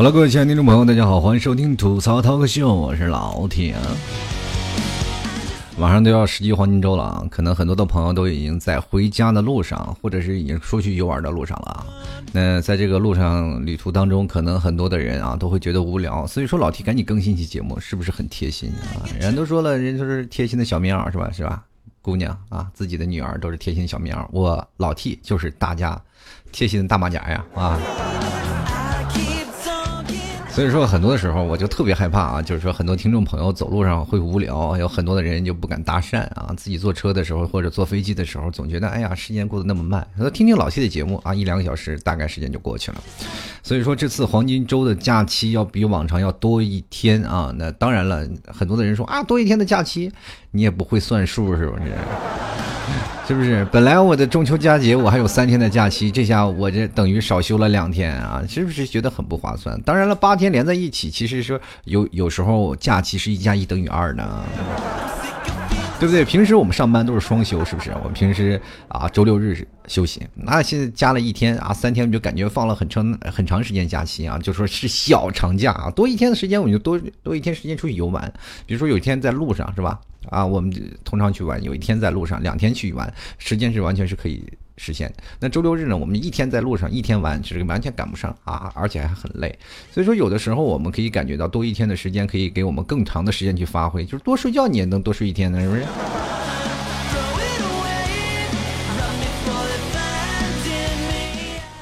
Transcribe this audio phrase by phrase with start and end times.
[0.00, 3.76] 好了，各位亲爱的听众朋友，大家好，欢迎收听吐槽涛哥秀，我是老铁。
[5.76, 11.86] 马上都要十一黄金周了啊，可能很多的朋友都已经在回家的路上，或者是已经出去游玩的路上了啊。
[12.32, 19.04] 那在这个路上旅途当中，可能很多的人啊都会觉得无聊，所以说老 T 赶紧更新一期节目，是不是很贴心啊？
[19.20, 21.30] 人都说了，人就是贴心的小棉袄是吧？
[21.30, 21.62] 是吧？
[22.00, 26.00] 姑娘啊，自己的女儿都是贴心小棉袄，我老 T 就是大家
[26.52, 27.78] 贴心的大马甲呀啊！
[30.52, 36.52] 所以说，很多的时候我就特别害怕啊，就是说很多听众朋友走路上会无聊，有很多的人就不敢搭讪啊。
[36.56, 40.06] 自己坐车的时候或者坐飞机的时候，总觉得哎呀，时间过得那么慢。
[40.18, 42.98] 说听听老 T 的节目啊，一两个小时大概时间就过去了。
[43.62, 47.54] 所以说这次黄金周的假期要比往常要多一天啊。
[47.56, 50.12] 那当然了，很多的人说啊，多一天的假期，
[50.50, 51.92] 你也不会算数是不是？
[53.28, 53.64] 是不是？
[53.70, 58.42] 本来我的中秋佳节我还有三天的假期，这下我这等于少休了两天啊！
[58.48, 59.80] 是不是觉得很不划算？
[59.82, 64.42] 当然了，八天连在一起，其实说有有时候假期是一加一等于二呢。
[66.00, 66.24] 对不对？
[66.24, 67.90] 平时我们上班都是双休，是不是？
[67.90, 68.58] 我们平时
[68.88, 78.32] 啊周六日休息，那现在加了一天啊，三天就感觉放了很长很长时间假期啊，就说是小长假啊，多一天的时间我们就多多一天时间出去游玩。
[78.64, 80.00] 比如说有一天在路上是吧？
[80.30, 80.72] 啊，我们
[81.04, 84.42] 通常去玩，有一天在路上，两天去玩，时间是完全是可以。
[84.82, 85.12] 实现。
[85.38, 85.94] 那周六日呢？
[85.94, 89.56] 我们一天在路上，一天玩，其实完全赶不上啊，而且还很累。
[89.92, 94.06] 所以说，有的时候我们可以感觉到多一天的时间，可以给我们更长的时间去发挥。
[94.06, 95.82] 就是多睡觉，你也能多睡一天呢，是不是？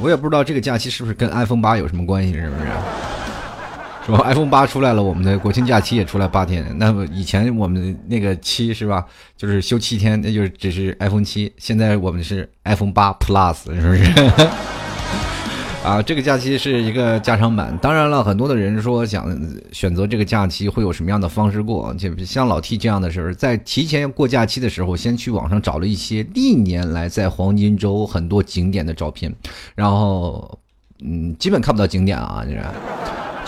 [0.00, 2.62] 我也不知道这个假期是不是跟 iPhone 八有什么关系，是不是？
[4.08, 4.22] 是吧？
[4.26, 6.66] iPhone 八出来了，我们的国庆假期也出来八天。
[6.78, 9.04] 那么以前我们那个七是吧？
[9.36, 11.52] 就是休七天，那就是只是 iPhone 七。
[11.58, 14.10] 现在我们是 iPhone 八 Plus，是不是？
[15.84, 17.78] 啊，这个假期是一个加长版。
[17.80, 19.24] 当然了，很多的人说想
[19.72, 21.94] 选择这个假期会有什么样的方式过？
[21.94, 29.32] 就像老 T 这样的时候，在提前过假期的时候，先去网上找了一些历年来在黄金周很多景点的照片，
[29.74, 30.58] 然后
[31.02, 32.62] 嗯，基本看不到景点啊，就是。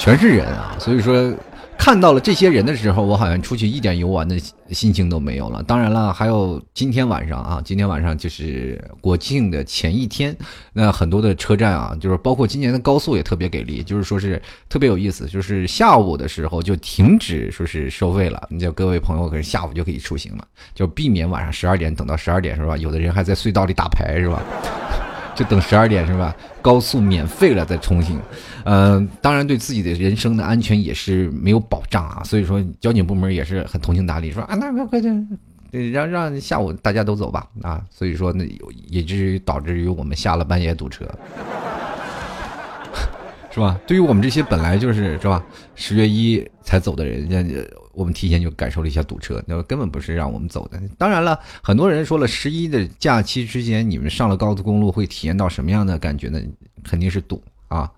[0.01, 1.31] 全是人啊，所以说
[1.77, 4.41] 看到了这些人的时候，我好像出去一点游玩的
[4.71, 5.63] 心情都没有了。
[5.65, 10.35] 当然了，还有今天晚上啊，今天晚上就是国庆的前一天，
[10.73, 14.41] 那很多的车站啊，就是包括今年的高速也特别给力，就是说是
[14.71, 20.45] 特别有意思，就是下午的时候就停止说是收费了，你就各位朋友可是下午就可以出行了，
[20.75, 22.75] 就避免晚上十二点等到十二点是吧？
[22.75, 24.43] 有的人还在隧道里打牌是吧？
[25.37, 26.35] 就等十二点是吧？
[26.61, 28.21] 高速免费了再通行，
[28.65, 32.23] 嗯，当然对自己的人生的安全也是没有保障啊。
[32.25, 37.85] 所以说交警部门也是很通情达理，说啊，那快快点，让让下午大家都走吧啊。
[37.91, 38.45] 所以说那
[38.89, 41.05] 也至于导致于我们下了半夜堵车，
[43.53, 43.79] 是吧？
[43.87, 45.45] 对于我们这些本来就是是吧，
[45.75, 47.45] 十月一才走的人家。
[47.93, 50.81] 我们提前就感受了一下堵车，那根本不是让我们走的。
[50.97, 56.41] 当然了，很多人说了，十一的假期之间，你们上了高速公路会体验到什么样的感觉呢？
[56.85, 57.91] 肯定是堵啊。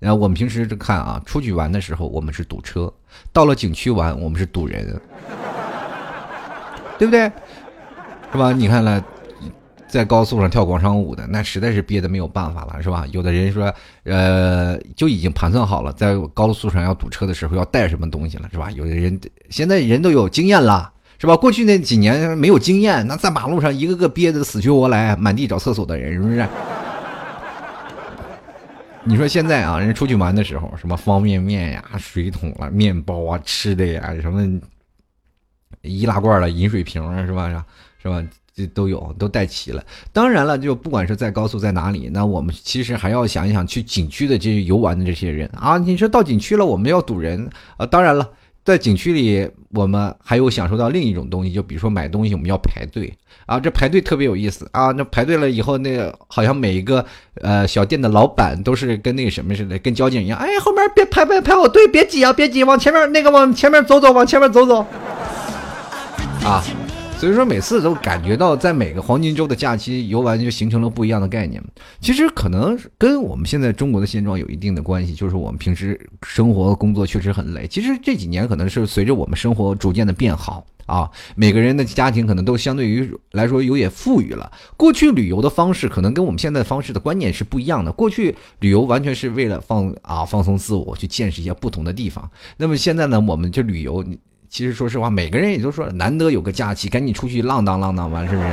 [0.00, 2.92] 然后我们平时看啊，出去玩的时候我们是堵车，
[3.32, 5.00] 到了景区玩我们是堵人，
[6.98, 7.30] 对不对？
[8.32, 8.52] 是吧？
[8.52, 9.00] 你看了。
[9.90, 13.04] 在高速上跳广场舞的，那实在是憋得没有办法了，是吧？
[13.10, 13.74] 有的人说，
[14.04, 18.70] 呃，就已经盘算好了，在高速上要堵车的时候要带什么东西了，是吧？
[18.70, 21.36] 有的人现在人都有经验了，是吧？
[21.36, 26.46] 过去那几年没有经验，那在马路上一个个憋得死去活来，满地找厕所的人，是不是？
[29.04, 34.46] 你说现在啊，人出去玩的时候，什么方便面呀、水桶啊、面包啊、吃的呀，什么
[35.82, 37.48] 易拉罐了、饮水瓶啊，是吧？
[38.02, 38.22] 是吧？
[38.54, 39.82] 这都有，都带齐了。
[40.12, 45.78] 当然了，就不管是在高速在哪里，那我们其实还要想一想去景区的这些游玩的这些人啊。
[45.78, 47.48] 你说到景区了，我们要堵人
[47.78, 47.86] 啊。
[47.86, 48.28] 当然了，
[48.64, 53.12] 在景区里，我们还有享受到另一种东西，就比如说买东西，我们要排队
[53.46, 53.58] 啊。
[53.58, 54.92] 这排队特别有意思啊。
[54.92, 57.04] 那排队了以后，那个好像每一个
[57.40, 60.38] 呃小店的老板都是跟那个什么似的，跟交警一样。
[60.38, 64.86] 哎，后面别排排排好队，别挤啊，别挤，往前面那个往前面走走，往前面走走
[66.44, 66.62] 啊。
[67.20, 71.62] 所以说每次都感觉到，在每个黄金周的假期游玩就形成了不一样的概念。
[72.00, 77.66] 其实可能跟我们现在中国的现状有一定的关系，就是我们平时生活工作确实很累。
[77.66, 84.50] 其实这几年可能是随着我们生活逐渐的变好啊，每个人的家庭可能都相对于来说有点富裕了。
[84.78, 87.92] 过去旅游的方式可能跟我们现在方式的观念是不一样的。
[87.92, 92.30] 过去旅游完全是为了放啊放松自我，去见识一些不同的地方。
[92.56, 94.02] 那么现在呢，我们就旅游。
[94.50, 98.48] 其实说实话，每个人也就说难得有个假期，赶紧出去浪荡浪荡吧，是不是？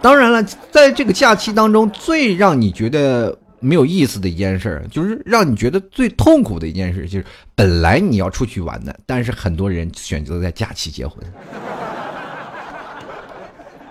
[0.00, 0.42] 当然了，
[0.72, 7.24] 在这个假期当中，最让你觉得没有意思的一件事，就是让你觉得最痛苦的一件事，就是
[7.54, 11.22] 本来你要出去玩的，但是很多人选择在假期结婚。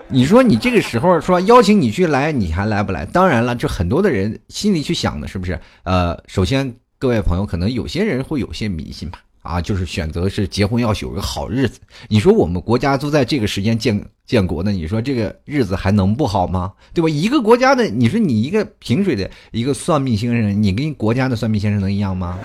[0.09, 3.05] 你说你这个时候说邀请你去来，你还来不来？
[3.05, 5.59] 当然了，这很多的人心里去想的是不是？
[5.83, 11.79] 呃，首先各位朋友，可能有些人会有些迷信吧，啊，就是选择是结婚要有个好日子。
[12.09, 16.73] 你说我们国家都在这个时间建建国呢，你说这个日子还能不好吗？
[16.93, 17.09] 对吧？
[17.09, 22.37] 一个国家的，你说你一个平水的一个算命先生，你跟国家的算命先生能一样吗？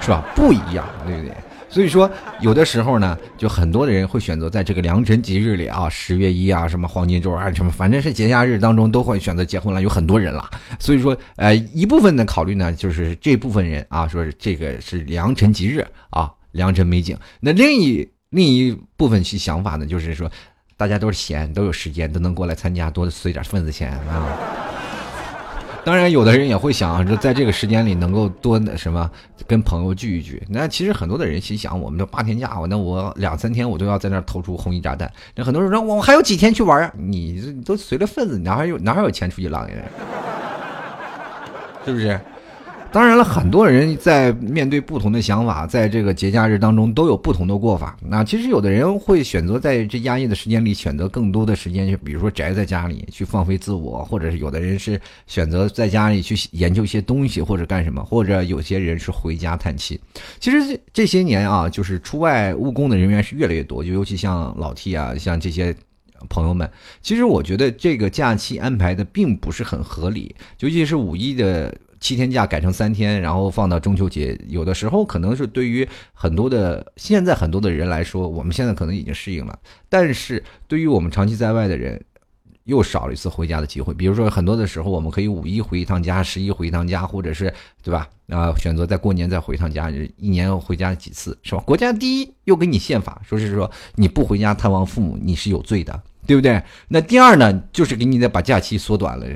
[0.00, 0.24] 是吧？
[0.36, 1.34] 不一样，对不对？
[1.68, 2.10] 所以说，
[2.40, 10.48] 有的时候呢，就很多的人会选择在这个良辰吉日里啊，十月一啊，什么黄金周啊，什么，反正是节假日当中都会选择结婚了，有很多人了。
[10.78, 17.16] 所以说，呃，一部分的考虑呢，就是这部分人啊，说是这个是良辰吉日啊，良辰美景。
[17.40, 20.30] 那另一另一部分去想法呢，就是说，
[20.76, 24.67] 大家都是闲，都有时间，都能过来参加，多随点份子钱啊。
[25.84, 29.10] 当然，有的人也会想，就在这个时间里能够多什么
[29.46, 30.42] 跟朋友聚一聚。
[30.50, 35.10] 那其实很多的人心想，我们这八天假，我那我两三天我都要在那儿投出红衣炸弹。
[35.34, 36.92] 那很多人说，我还有几天去玩啊？
[36.98, 39.76] 你这都随了份子，哪还有哪还有钱出去浪呀？
[41.86, 42.20] 是不是？
[42.90, 47.94] 当然了，很多人在面对不同的想法，在这个节假日当中都有不同的过法。
[48.00, 59.98] 那其实有的人会选择在这压抑的时间里，选择更多的时间，就比如说宅在家里去放飞自我，或者是有的人是选择在家里去研究一些东西，或者干什么，或者有些人是回家探亲。
[60.40, 65.76] 其实这这些年啊，就是出外务工的人员是越来越多，就尤其像老 T 啊，像这些
[66.30, 66.68] 朋友们，
[67.02, 71.72] 其实我觉得这个假期安排的并不是很合理，尤其是五一的。
[72.00, 79.58] 七天假改成三天，然后放到中秋节，有的时候可能是对于很多的现在很多的人来说，我们现在可能已经适应了，
[79.88, 82.00] 但是对于我们长期在外的人，
[82.64, 83.94] 又少了一次回家的机会。
[83.94, 87.52] 比如说很多的时候，我们可以五一回一趟家，十一回一趟家，或者是
[87.82, 88.08] 对吧？
[88.28, 91.62] 啊，选择在过年再回一趟家，一年回家几次是吧？
[91.62, 96.62] 国家第一又给你宪法，说是说你不回家探望父母，你是有罪的，对不对？
[96.88, 99.26] 那第二呢，就是给你再把假期缩短了。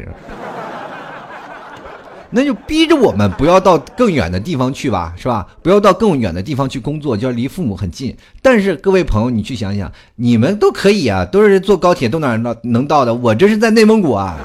[2.34, 5.46] 那就逼着我们不要到更远的地方去吧，是吧？
[5.62, 8.16] 不要到更远的地方去工作，就要离父母很近。
[8.40, 13.14] 但是各位朋友，你去想想，你们都可以啊，都是坐高铁都哪能能到的？
[13.14, 14.38] 我这是在内蒙古啊。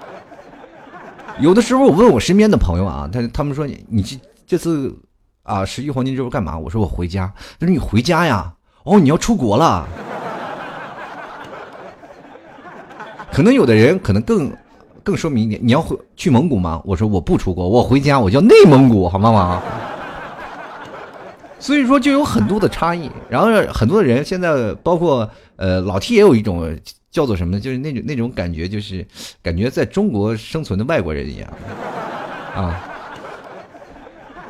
[1.40, 4.94] 有的时候我问我身边的朋友啊，他他们说你你这这次
[5.42, 6.58] 啊十一黄金周干嘛？
[6.58, 7.32] 我说我回家。
[7.58, 8.52] 他说你回家呀？
[8.84, 9.88] 哦，你要出国了？
[13.32, 14.52] 可能有的人可能更。
[15.10, 16.80] 更说明一点，你要回去蒙古吗？
[16.84, 19.60] 我说我不出国，我回家，我叫内蒙古，好吗？
[21.58, 23.10] 所以说就有很多的差异。
[23.28, 26.78] 然后很多的人现在，包括呃老 T 也有一种
[27.10, 29.04] 叫做什么呢，就是那种那种感觉，就是
[29.42, 31.52] 感觉在中国生存的外国人一样
[32.54, 32.80] 啊。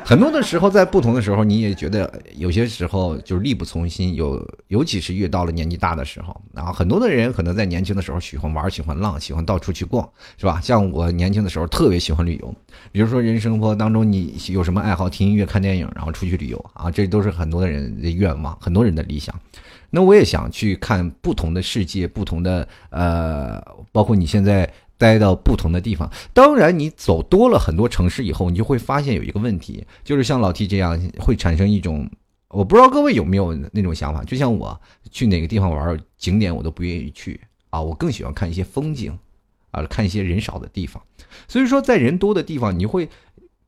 [0.03, 4.13] 很多的时候，在不同的时候，你也觉得有些时候就是力不从心。
[4.15, 10.07] 有，尤其是越到了年纪大的时候，然后很多的人可能在年轻的时候喜欢玩、喜欢浪、喜欢到处去逛，
[10.37, 10.59] 是吧？
[10.61, 12.53] 像我年轻的时候特别喜欢旅游，
[12.91, 19.33] 比如说人生活当中你有什么爱好，听音乐、看电影，然后出去旅游啊，这都是很多的人的愿望，很多人的理想。
[19.89, 24.69] 那我也想去看不同的世界，不同的呃，包括你现在。
[25.01, 32.07] 待到不同的地方，当然你走多了很多城市以后，你就会发现有一个问题，就是像老 T 这样会产生一种，
[32.49, 34.79] 我不知道各位有没有那种想法，就像我
[35.09, 37.41] 去哪个地方玩景点我都不愿意去
[37.71, 39.11] 啊，我更喜欢看一些风景，
[39.71, 41.01] 啊，看一些人少的地方。
[41.47, 43.09] 所以说，在人多的地方，你会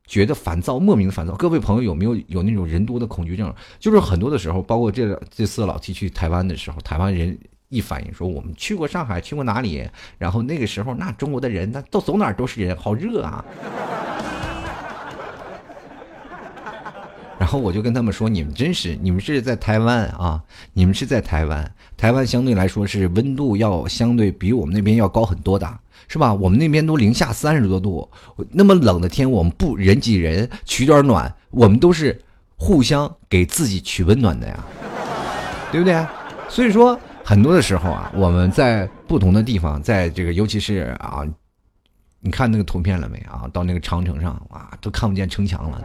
[0.05, 1.33] 觉得烦躁，莫名的烦躁。
[1.33, 3.51] 各位朋友有没有有那种人多的恐惧症？
[3.79, 7.35] 就是很多的时候，包括这这次老 T 去台湾的时候，台湾人。
[7.73, 9.89] 一反应说我们去过上海，去过哪里？
[10.19, 13.43] 然后那个时候，那中国的人，那都走哪都是人，好热啊！
[17.39, 20.39] 然后我就跟他们说：“你们真是，你们是在台湾啊？
[20.73, 25.67] 你们是在台湾，台湾相对来说是温度要相对比我们那边要高很多的，
[26.07, 26.31] 是吧？
[26.31, 28.07] 我们那边都零下三十多度，
[28.51, 32.21] 那么冷的天，我们不人挤人取点暖，我们都是
[32.55, 34.63] 互相给自己取温暖的呀，
[35.71, 36.05] 对不对？
[36.47, 41.23] 所以说。”很多的时候啊，我们在不同的地方，在这个尤其是啊，
[42.19, 43.47] 你看那个图片了没啊？
[43.53, 45.81] 到那个长城上哇，都看不见城墙了，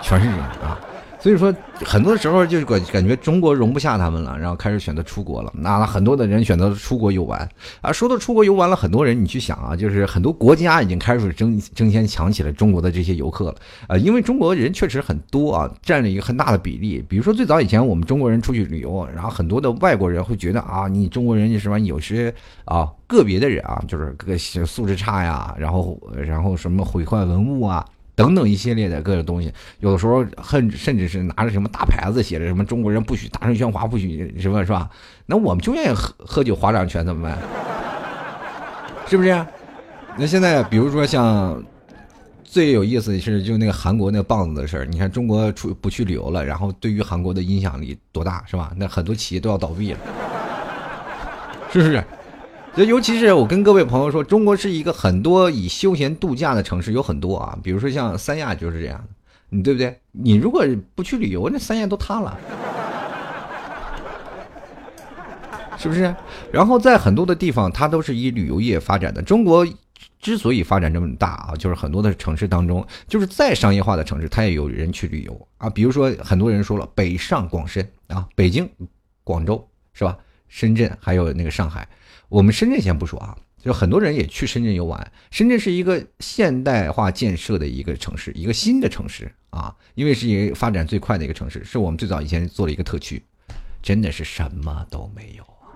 [0.00, 0.78] 全是人啊。
[1.20, 5.52] 所以说，很多时候就是感感觉中国容不下他们了，然后开始选择出国了。
[5.54, 7.46] 那很多的人选择出国游玩
[7.82, 7.92] 啊。
[7.92, 13.98] 说到出国游玩了，很多人你去想啊，就是很多国家已经开始争争先抢起了中国的这些游客了啊。
[13.98, 17.04] 因为中国人确实很多啊，占了一个很大的比例。
[17.06, 22.34] 比如说最早以前我们中国人出去旅游，然后很多的外国人会觉得啊，你中国人什么有些
[22.64, 27.84] 啊个别的人啊，就是个素质差呀，然后然后什么毁坏文物啊。
[28.20, 34.90] 等等一系列的各种东西，有的时候恨甚至是拿着什么大牌子写着什么中国人不许大声喧哗，不许什么是吧？
[35.24, 37.38] 那我们就愿意喝喝酒划掌拳怎么办？
[39.08, 39.46] 是不是？
[40.18, 41.64] 那现在比如说像
[42.44, 48.70] 最有意思的是就那个韩国那个棒子的事儿，你看中国出不去旅游了，然后对于韩国的影响力多大是吧？
[48.76, 49.98] 那很多企业都要倒闭了，
[51.72, 52.04] 是不是？
[52.76, 59.08] 就尤其是我跟各位朋友说，中国是一个很多以休闲度假的城市，有很多啊，比如说像三亚就是这样的，
[59.48, 60.00] 你对不对？
[60.12, 62.38] 你如果不去旅游，那三亚都塌了，
[65.76, 66.14] 是不是？
[66.52, 69.20] 然后在很多的地方，它都是以旅游业发展的。
[69.20, 69.66] 中国
[70.20, 75.68] 之所以发展这么大啊，就是很多的城市当中，就是再商业化的城市，它也有人去旅游啊。
[75.68, 78.70] 比如说很多人说了，北上广深啊，北京、
[79.24, 80.16] 广州是吧？
[80.48, 81.88] 深圳还有那个上海。
[82.30, 85.12] 我们深圳先不说啊，就很多人也去深圳游玩。
[85.32, 93.20] 深圳是一个现代化建设的一个城市，一个新的城市啊，因为是一个发展最快的一个城市，是我们最早以前做了一个特区，
[93.82, 95.74] 真的是什么都没有啊。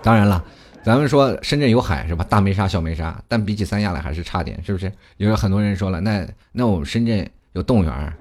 [0.02, 0.42] 当然了，
[0.82, 2.24] 咱们说深圳有海是吧？
[2.30, 4.90] 大梅沙、小梅沙，但比起三亚来还是差点，是不是？
[5.18, 8.12] 有很多人说了，那那我们深圳有动物园。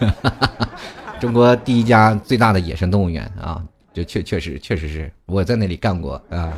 [1.20, 3.62] 中国第一家最大的野生动物园啊，
[3.92, 6.50] 就确确实确实是我在那里干过啊，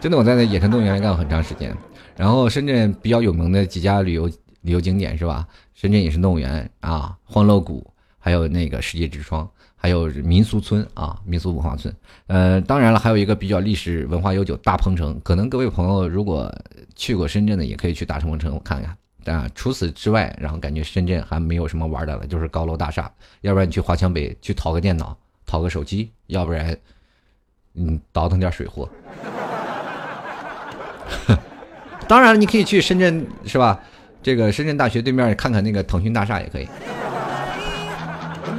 [0.00, 1.72] 真的我在那野生动物园干过很长时间。
[2.16, 4.28] 然后深圳比较有名的几家旅游
[4.62, 5.46] 旅游景点是吧？
[5.72, 7.86] 深圳野生动物园啊，欢乐谷，
[8.18, 11.94] 还有那个世界之窗，还有民俗村啊，民俗文化村。
[12.26, 16.52] 呃，当然了，还有一个比较历史文化悠久大鹏城，可能各位朋友如果
[16.96, 18.96] 去过深圳的，也可以去大鹏城看看。
[19.34, 23.10] 啊，除此之外，然后感觉深圳还没有什么玩的了，就是高楼大厦。
[23.40, 26.76] 要不然你去华强北去淘个电脑，淘个手机；要不然，
[27.74, 28.88] 嗯，倒腾点水货。
[32.08, 33.80] 当然，你可以去深圳，是吧？
[34.22, 36.68] 这个深圳大学对面看看那个腾讯大厦也可以，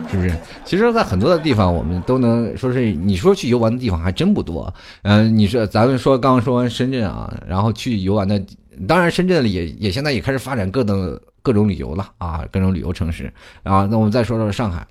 [0.10, 0.32] 是不是？
[0.66, 4.74] 其实，在很多的地方，我们都能说是你说去游玩的地方还真不多。
[5.04, 8.42] 嗯，你说咱们说刚刚说完深圳啊，然后去游玩的。
[8.86, 13.88] 当然，深圳也也现在也开始发展各种各种旅游了啊，各种旅游城市啊。
[13.90, 14.86] 那我们再说说上海，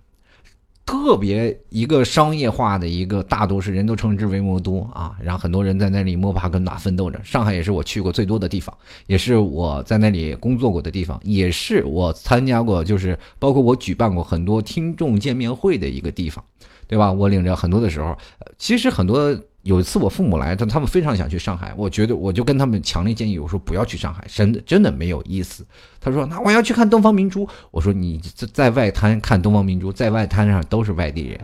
[0.85, 5.17] 特别一个商业化的一个大都市，人都称之为魔都啊。
[5.23, 7.21] 然后很多人在那里摸爬滚打奋斗着。
[7.23, 8.77] 上海也是我去过最多的地方，
[9.07, 16.45] 也是我在那里工作过的地方，也是我参加过，就是包括我举办过很多听众见面会的一个地方，
[16.87, 17.13] 对吧？
[17.13, 18.17] 我领着很多的时候，
[18.59, 19.39] 其实很多。
[19.67, 25.67] 有一次我父母来，他他们非常想去上海，我觉得我就跟他们强烈建议，我说不要去上海，真的真的没有意思。
[26.01, 31.41] 他说那我要去看东方明珠，我说你在在外滩看东方明珠，在外滩上都是外地人。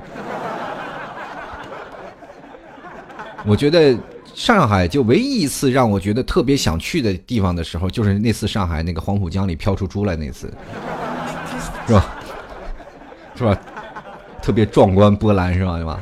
[3.45, 3.99] 我觉得
[4.37, 10.47] 上海就唯一一次让我觉得特别想去的地方的时候，就是那次上海那个黄浦江里飘出猪来那次，
[11.89, 12.15] 是吧？
[13.35, 13.59] 是吧？
[14.41, 15.75] 特别壮观波澜，是吧？
[15.77, 15.99] 对吧？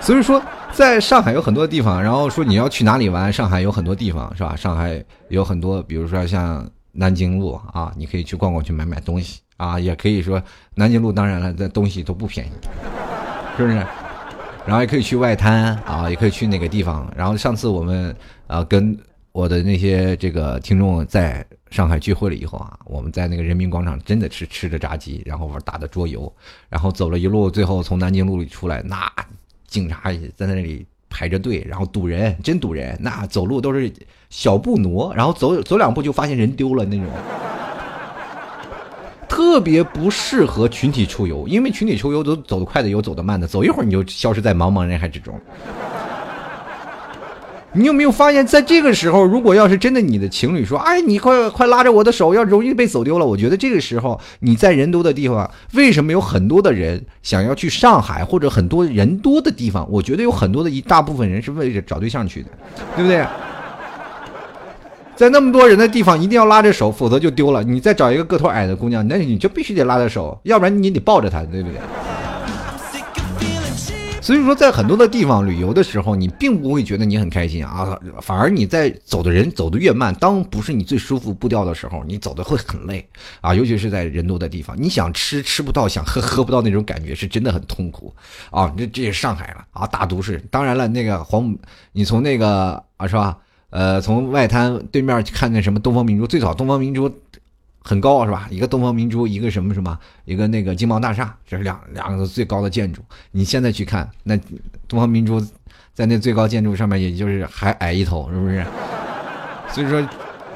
[0.00, 0.42] 所以说。
[0.78, 4.54] 在上海有很多地方，然后说你要去哪里玩，上海有很多地方，是吧？
[4.54, 9.76] 上海有很多，比如说像南京路啊，你可以去逛逛，去买买东西啊。
[9.80, 10.40] 也可以说
[10.76, 12.50] 南京路，当然了，这东西都不便宜，
[13.56, 13.74] 是不是？
[14.64, 17.12] 然后也可以去外滩啊，也可以去那个地方。
[17.16, 18.14] 然后上次我们
[18.46, 18.96] 啊跟
[19.32, 26.32] 我的那些这个听众在上海聚会了以后啊，我们在那个人民广场真的是吃着炸鸡，然后玩打的桌游，
[26.68, 29.10] 然后走了一路，最后从南京路里出来，那。
[29.68, 32.98] 警察也在那里排着队，然后堵人，真堵人。
[33.00, 33.92] 那走路都是
[34.30, 37.06] 小步挪，然后走走两步就发现人丢了那种，
[39.28, 41.46] 特别不适合群体出游。
[41.46, 45.38] 因为群体出游都走得快的，有走得慢的，走一会儿你就消失在茫茫人海之中。
[47.74, 59.86] 你有没有发现，在这个时候，如果要是真的你的情侣说：“哎，你快快拉着我的手，要容易被走丢了。”我觉得这个时候你在人多的地方，为什么有很多的人想要去上海或者很多人多的地方？
[59.90, 62.48] 我觉得有很多的一大部分人是为了找对象去的，
[62.96, 63.22] 对不对？
[65.14, 67.62] 在那么多人的地方，一定要拉着手，否则就丢了。
[67.62, 71.78] 你再找一个个头矮的姑娘，那你就必须得拉着手，要不然你得抱着她，对不对？
[74.28, 83.08] 所以说，在很多的地方旅游的时候，你并不会觉得你很开心啊，反而你在走的人走的越慢，当不是你最舒服步调的时候，你走的会很累
[83.40, 88.14] 啊，尤其是在人多的地方，你想吃吃不到，想喝喝不到那种感觉，是真的很痛苦
[88.50, 88.70] 啊。
[88.76, 90.38] 这这也上海了啊，大都市。
[90.50, 91.56] 当然了，那个黄，
[91.92, 93.34] 你从那个啊是吧？
[93.70, 97.10] 呃，从外滩对面去看那什么东方明珠，最早东方明珠。
[97.80, 98.46] 很高是吧？
[98.50, 103.00] 一个东方明珠，一个什么什么，一个那个金茂大厦，这是两两个最高的建筑。
[103.30, 104.36] 你现在去看，那
[104.86, 105.40] 东方明珠
[105.94, 108.64] 在那最高建筑上面，也就是还矮一头，是不是？
[109.72, 110.06] 所以说，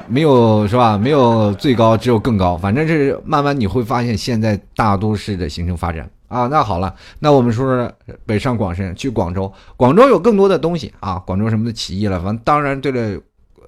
[0.07, 0.97] 没有是吧？
[0.97, 2.55] 没有最高，只有更高。
[2.57, 6.47] 反正是慢慢你会发现，现在大都市的形成发展啊。
[6.47, 7.91] 那好了，那我们说说
[8.25, 11.17] 北上广深，去广州，广州有更多的东西啊。
[11.25, 13.19] 广州什么的起义了，反正当然对了。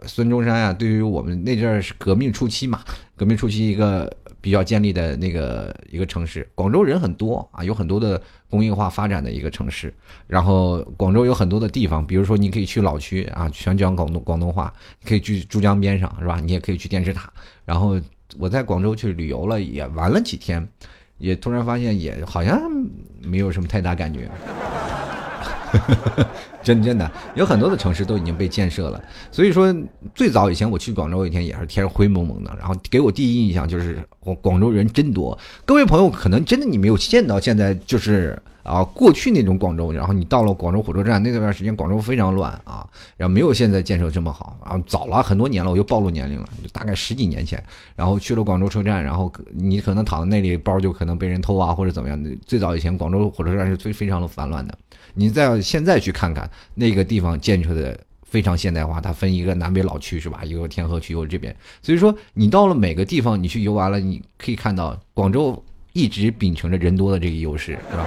[0.04, 2.82] 孙中山啊，对于我们那阵儿是革命初期嘛，
[3.16, 4.12] 革命初期一个
[4.42, 9.94] 比较建立的那个一个城市，广州人很多啊，有很多的工业化发展的一个城市。
[10.28, 14.74] 然后广州有很多的地方，比如说你可以去老区啊，全讲广东广东话，
[15.06, 16.40] 可以去珠江边上是吧？
[16.44, 17.32] 你也可以去电视塔。
[17.66, 18.00] 然后
[18.38, 20.68] 我在广州去旅游了，也玩了几天，
[21.18, 22.62] 也突然发现也好像
[23.24, 24.30] 没有什么太大感觉。
[26.64, 29.00] 真真的有很多的城市都已经被建设了，
[29.32, 29.74] 所以说
[30.16, 35.38] 最早以前我去广州一天也是天灰蒙蒙的，然后给我第一印象就是广广州人真多。
[35.64, 47.64] 各位朋友可能真的你没有见到现在就是啊过去那种广州，然后你到了广州火车站那段时间广州非常乱啊，然后没有现在建设这么好啊，早了很多年了，我又暴露年龄了，大概十几年前，
[47.96, 52.36] 然后去了广州车站，然后你可能躺在那里包就可能被人偷啊或者怎么样的。
[52.48, 54.76] 最早以前广州火车站是非非常的繁乱的。
[55.16, 60.42] 你再现在去看看那个地方建设的非常现代化，它分一个南北老区是吧？
[60.44, 61.56] 一个天河区，一个这边。
[61.82, 68.06] 所以说你到了每个地方，你去游玩了，你可以看到广州一直秉承着人多的这个优势，是吧？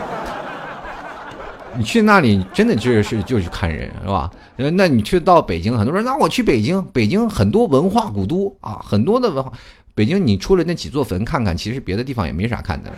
[1.77, 4.31] 你去那里真的就是就去看人，是吧？
[4.57, 9.53] 那你去到北京，很多人那我去北京，北京很多文化古都啊，很多的文化。
[9.95, 12.91] 北京你出了那几座坟看看，其实别的地方也没啥看的，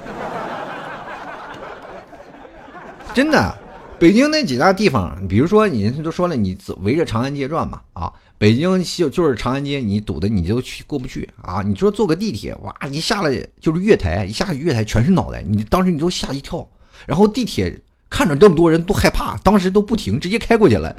[3.14, 3.59] 真的。
[4.00, 11.61] 北京那几大地方，比如说你都说了，你围着长安街转嘛，啊，北京就就是长安街，你堵的你就去过不去啊。
[11.61, 16.66] 你说坐个地铁，哇，一下来就是月台，一下月台全是脑袋，你当时你都吓一跳。
[17.05, 20.96] 然后地铁看着这么多人都害怕，当时都不停，直接开过去了。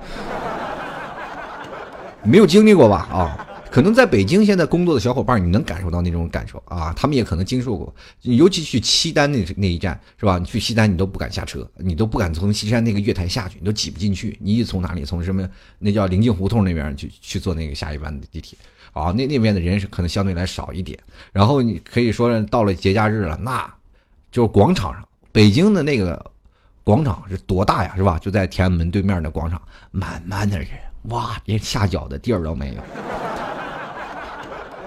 [2.24, 2.98] 没有经历过吧？
[3.12, 3.48] 啊。
[3.72, 6.92] 可能在北京现在工作的小伙伴，你能感受到那种感受啊？
[6.94, 10.38] 他们也可能经受过，尤其去西单那那一站是吧？
[10.38, 14.38] 你去西单你都不敢下车，你都不敢从西山那个月台下去，你都挤不进去。
[14.42, 15.06] 你一从哪里？
[15.06, 15.50] 从什么？
[15.80, 18.58] 那叫临近胡同那边去去坐那个下一班的地铁
[18.92, 19.14] 啊？
[19.14, 21.00] 那那边的人是可能相对来少一点。
[21.32, 23.74] 然后你可以说到了节假日了，那
[24.34, 26.30] 就是广场上，北京的那个
[26.84, 27.94] 广场是多大呀？
[27.96, 28.20] 是吧？
[28.20, 30.68] 就在天安门对面的广场，满满的人，
[31.04, 33.21] 哇，连下脚的地儿都没有。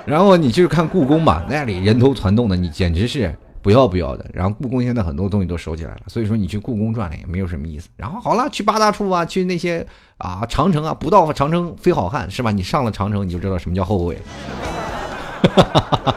[0.07, 4.27] 然后你去看故宫吧，那里人头攒动的，你简直是不要不要的。
[4.33, 7.89] 然后故宫现在很多东西都收起来了，所以说你去故宫转了也没有什么意思。
[7.97, 9.87] 然后好了，去八大处啊，去那些
[10.19, 12.51] 啊长城啊，不到长城非好汉是吧？
[12.51, 14.21] 你上了长城你就知道什么叫后悔了。
[15.57, 16.17] 哈哈哈哈，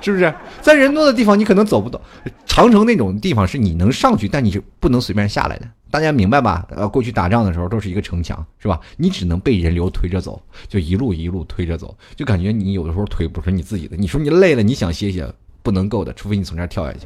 [0.00, 0.32] 是不是？
[0.60, 2.00] 在人多的地方你可能走不到，
[2.46, 5.66] 长城那种地方是你能上去，但你是不能随便下来的。
[5.90, 6.64] 大家明白吧？
[6.70, 8.78] 呃，过去打仗的时候都是一个城墙，是吧？
[8.96, 13.96] 你只能被人流推着走，就一路一路推着走，就感觉你有的时候腿不是你自己的。
[13.96, 15.26] 你说你累了，你想歇歇，
[15.62, 17.00] 不能够的，除非你从这儿跳下去，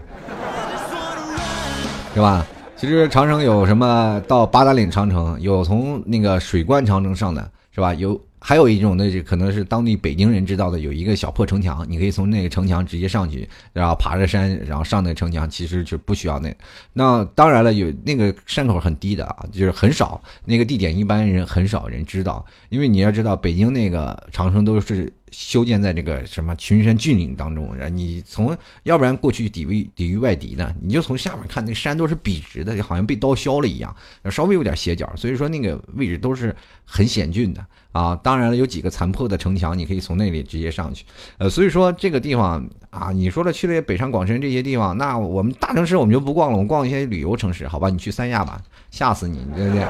[2.14, 2.46] 是吧？
[2.76, 4.20] 其实长城有什么？
[4.28, 7.94] 到八达岭长城有从那个水关长城上的，是吧？
[7.94, 8.20] 有。
[8.46, 16.54] 还有一种那，就可能是当地北京人知道的，有一个小破城墙，你可以从那个城墙直接上去，然后爬着山，然后上那城墙，其实就不需要那。
[16.92, 33.94] 那当然了，有那个山口很低的啊，就是很少那个地点，一般人很少人知道，因为你要知道，北京那个长城都是修建在这个什么群山峻岭当中，然后你从要不然过去抵御抵御外敌呢，你就从下面看那山都是笔直的，就好像被刀削了一样，
[34.30, 37.64] 稍微有点斜角，所以说那个位置都是很险峻的。
[37.90, 41.04] 啊，当然了，有几个残破的城墙，你可以从那里直接上去。
[41.38, 47.88] 呃，所以说这个地方啊，你说了去了北上广深这些地方，那我们大城市我们就不逛了，我们逛一些旅游城市，好吧？
[47.88, 49.84] 你去三亚吧，吓死你，对不对？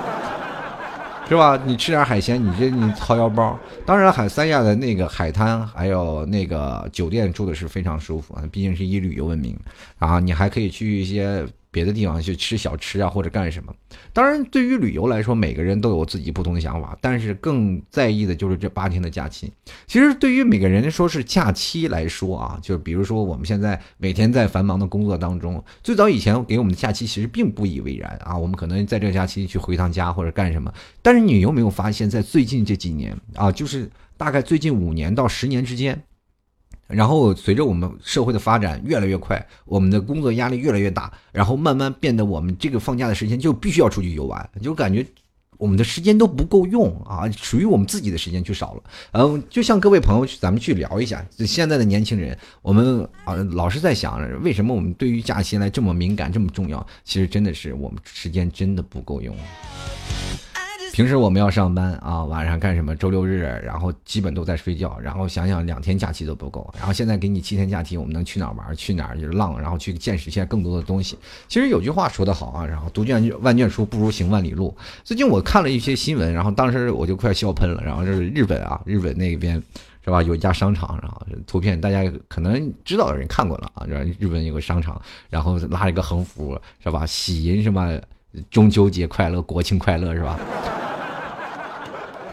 [1.29, 1.61] 是吧？
[1.65, 3.59] 你吃点海鲜，你这你掏腰包。
[3.87, 9.57] 当然，海三亚的那个海滩还有那个酒店住的是非常舒服啊，毕竟是以旅游闻名。
[9.99, 11.47] 啊你还可以去一些。
[11.75, 13.75] 别的地方去吃小吃啊，或者干什么。
[14.13, 19.53] 当然，对于旅游来说，每个人都有自己不同的想法，但是更在意的就是这八天的假期。
[19.89, 30.73] 其实，对于每个人说是假期来说啊，就比如说我们现在每天在繁忙的工作当中，最早以前给我们的假期其实并不以为然啊，我们可能在这个假期去回趟家或者干什么。
[31.03, 36.01] 但是你有没有发现，在最近这几年啊，就是大概最近五年到十年之间。
[36.87, 45.07] 然后随着我们社会的发展越来越快，我们的工作压力越来越大，然后慢慢变得我们这个放假的时间就必须要出去游玩，就感觉
[45.57, 48.83] 我们的时间都不够用啊，属于我们自己的时间就少了。
[49.13, 56.85] 嗯，就像各位朋友，咱们去聊一下，现在的年轻人，我们啊老是在想，为什么我们对于假期来这么敏感，这么重要？
[57.05, 59.35] 其实真的是我们时间真的不够用。
[60.95, 62.95] 平时我们要上班啊，晚上干什么？
[62.95, 64.97] 周六日，然后基本都在睡觉。
[65.03, 68.77] 然后想想两天假期都不够，然后现在给你七天假期，我们能去哪儿玩？
[68.77, 71.19] 去哪儿就是浪，然后去见识一下更多的东西。
[71.49, 74.73] 其实有句话说得好啊，然后读卷万卷书不如行万里路。
[75.03, 77.83] 最近我看了一些新闻，然后当时我就快笑喷了。
[77.83, 79.61] 然后就是日本啊，日本那边
[80.05, 80.23] 是吧？
[80.23, 83.85] 有一家商场，然后图片大家可能知道的人看过了啊。
[83.89, 87.05] 然后日本有个商场，然后拉一个横幅是吧？
[87.05, 87.99] 喜迎什么
[88.51, 90.39] 中秋节快乐，国庆快乐是吧？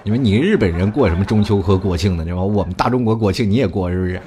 [0.04, 2.24] 你们你日本人过什么中秋和国庆呢？
[2.26, 2.42] 对吧？
[2.42, 4.22] 我们大中国国庆你也过是不是？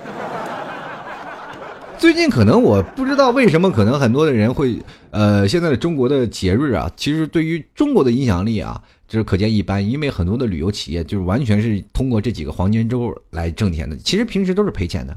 [1.99, 4.79] 最近可能我不知道为什么，可能很多的人会，
[5.11, 9.89] 呃，现在的中国的节日啊，其实对于中国的影响力啊，就是可见一斑。
[9.89, 15.17] 因为很多的旅游企业就是完全是通过这几个黄金周来挣钱的，其实平时都是赔钱的。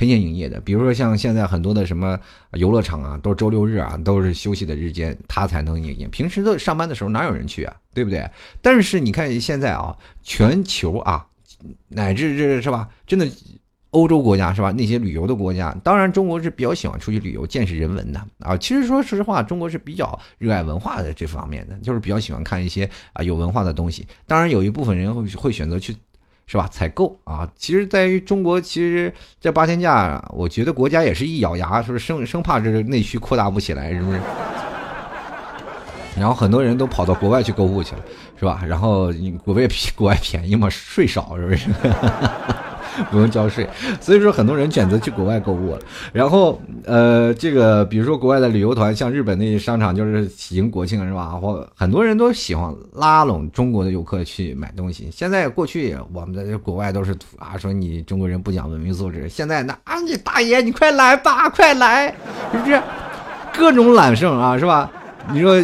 [0.00, 2.18] 赔钱营业的，比如说像现在很多的什么
[2.52, 6.08] 游乐场啊，都是周六日啊，都是休息的日间，他才能营业。
[6.08, 8.26] 平时都上班的时候哪有人去啊，对不对？
[8.62, 11.26] 但是你看现在啊，全球啊，
[11.88, 13.30] 乃至这是吧，真的
[13.90, 14.72] 欧洲国家是吧？
[14.72, 18.56] 那些旅游的国家，当然中国是比较喜欢出去旅游、见识人文的啊。
[18.56, 24.06] 其实说实话，中国是比较热爱文化的这方面的，就是比较喜欢看一些啊有文化的东西。
[24.26, 25.94] 当然有一部分人会会选择去。
[26.50, 26.66] 是吧？
[26.68, 34.20] 采购啊，其实在于中国，其实这八天假，我觉得国家也是一咬牙，是不是生生怕这内需扩大不起来，是不是？
[36.18, 38.02] 然后很多人都跑到国外去购物去了，
[38.36, 38.60] 是吧？
[38.66, 39.12] 然后
[39.44, 41.68] 国外国外便宜嘛，税少，是不是？
[43.10, 43.68] 不用交税，
[44.00, 45.78] 所以说很多人选择去国外购物了。
[46.12, 51.28] 然后，呃，这个比如说国外的旅游团，像日本那些商场，就是喜迎国庆是吧？
[51.30, 55.08] 或很多人都喜欢拉拢中国的游客去买东西。
[55.12, 59.28] 现在过去我们的国外都是啊，说你中国人不讲文明素质。
[59.28, 62.08] 现在那啊，你大爷，你快来吧，快来，
[62.52, 62.80] 是不是？
[63.52, 64.90] 各种揽胜啊，是吧？
[65.32, 65.60] 你说，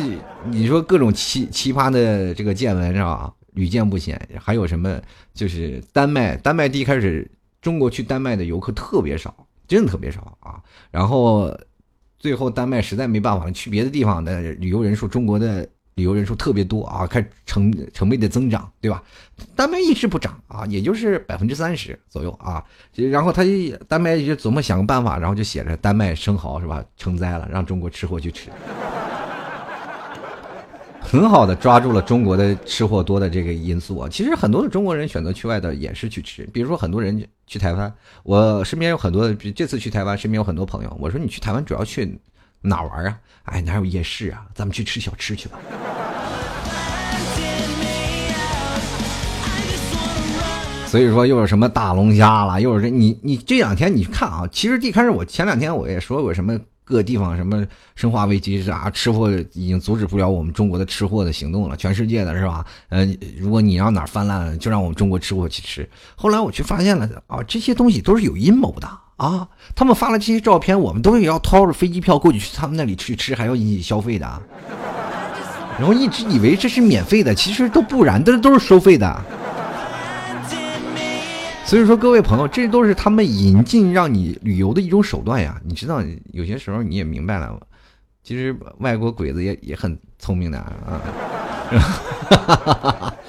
[0.50, 3.30] 你说各种奇奇葩的这个见闻是吧？
[3.56, 5.00] 屡见不鲜，还有什么？
[5.32, 7.28] 就是丹麦，丹麦第一开始，
[7.62, 9.34] 中国去丹麦的游客特别少，
[9.66, 10.62] 真的特别少啊。
[10.90, 11.58] 然后
[12.18, 19.02] 最后丹麦实在没办法了，去别的地方的旅游人数，中国的旅游人数特别多啊，开成成倍的增长，对吧？
[19.54, 22.62] 丹麦一直不涨啊，也就是百分之三十左右啊。
[22.94, 23.42] 然后他
[23.88, 26.84] 丹麦就琢磨想个办法，然后就写着丹麦生蚝是吧？
[26.98, 28.50] 成灾了，让中国吃货去吃。
[31.08, 34.08] 很好的抓住了中国的吃货多的这个因素啊！
[34.10, 37.92] 其实很多的中国人选择去外的也是去吃，比如说很多人去台湾，
[38.24, 42.18] 我身边有很多，这次去台湾身边有很多朋友，我说你去台湾主要去
[42.60, 43.16] 哪玩啊？
[43.44, 44.44] 哎，哪有夜市啊？
[44.52, 45.58] 咱们去吃小吃去吧。
[50.88, 56.58] 所以说又是什么大龙虾了，又是这你你这两天你看啊，其实一开始我前两天我也说过什么。
[56.86, 61.76] 各地方什么生化危机是啊，吃货已经阻止不了我们中国的吃货的行动了。
[61.76, 62.64] 全世界的是吧？
[62.90, 65.86] 嗯，如果你让哪儿泛滥，就让我们中国吃货去吃。
[66.14, 69.48] 后来我去发现了啊，这些东西都是有阴谋的啊。
[69.74, 74.42] 他们发了这些照片，我们都要掏着飞机票过去去他们那里去吃，还要引起消费的。
[75.78, 79.24] 然后一直以为这是免费的，其实都不然，这都是收费的。
[81.66, 85.60] 所以说，各位朋友，这都是他们引进让你旅游的一种手段呀。
[85.64, 86.00] 你知道，
[86.32, 87.60] 有些时候你也明白了，
[88.22, 91.02] 其实外国鬼子也也很聪明的啊，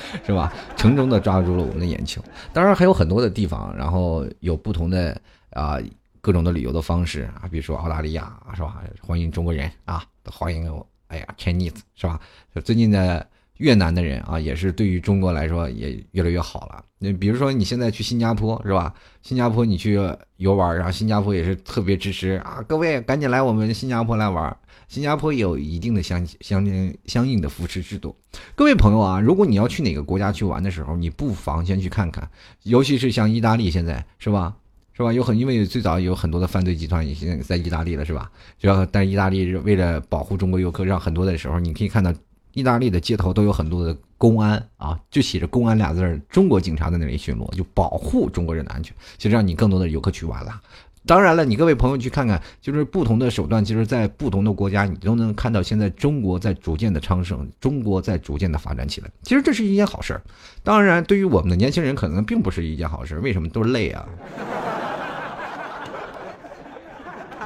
[0.24, 0.54] 是吧？
[0.76, 2.22] 成功的抓住了我们的眼球。
[2.54, 5.20] 当然还有很多的地方，然后有不同的
[5.50, 5.80] 啊
[6.22, 8.84] 各种的旅游的方式啊，比如说澳大利亚是吧？
[9.02, 12.20] 欢迎中国人啊，欢迎我，哎呀，Chinese 是吧？
[12.64, 13.28] 最近的。
[13.58, 16.84] 越南的人啊，也是对于中国来说也越来越好了。
[17.00, 18.94] 那比如说你现在去新加坡是吧？
[19.22, 20.00] 新加坡你去
[20.38, 24.56] 游玩，然后新加坡也是特别支持啊，各位赶紧来我们新加坡来玩。
[24.88, 26.66] 新加坡有一定的相相
[27.06, 28.16] 相应的扶持制度。
[28.56, 32.30] 各位朋友啊，如果你要去哪个国家去玩的时候，你不妨先去看看，
[32.64, 34.56] 尤其是像意大利现在是吧？
[34.94, 35.14] 是吧？
[35.14, 38.32] 有很因为最早有很多的犯罪集团已经在意大利了，是吧？
[38.60, 42.12] 主要但意大利为了保护中国游客，让很多的时候你可以看到
[42.58, 50.60] 意大利的街头都有很多的公安啊，就写着“公安”俩字儿，中国警察在那里巡逻，就保护中国人的安全，就让你更多的游客去玩了。
[51.06, 59.10] 当然了，你各位朋友去看看，就是不同的手段，其实，在不同的国家，你都能看到现在中国在逐渐的昌盛，中国在逐渐的发展起来。
[59.22, 60.22] 其实这是一件好事儿。
[60.64, 63.20] 当然，对于我们的年轻人，可能并不是一件好事。
[63.20, 63.48] 为什么？
[63.50, 64.04] 都累啊。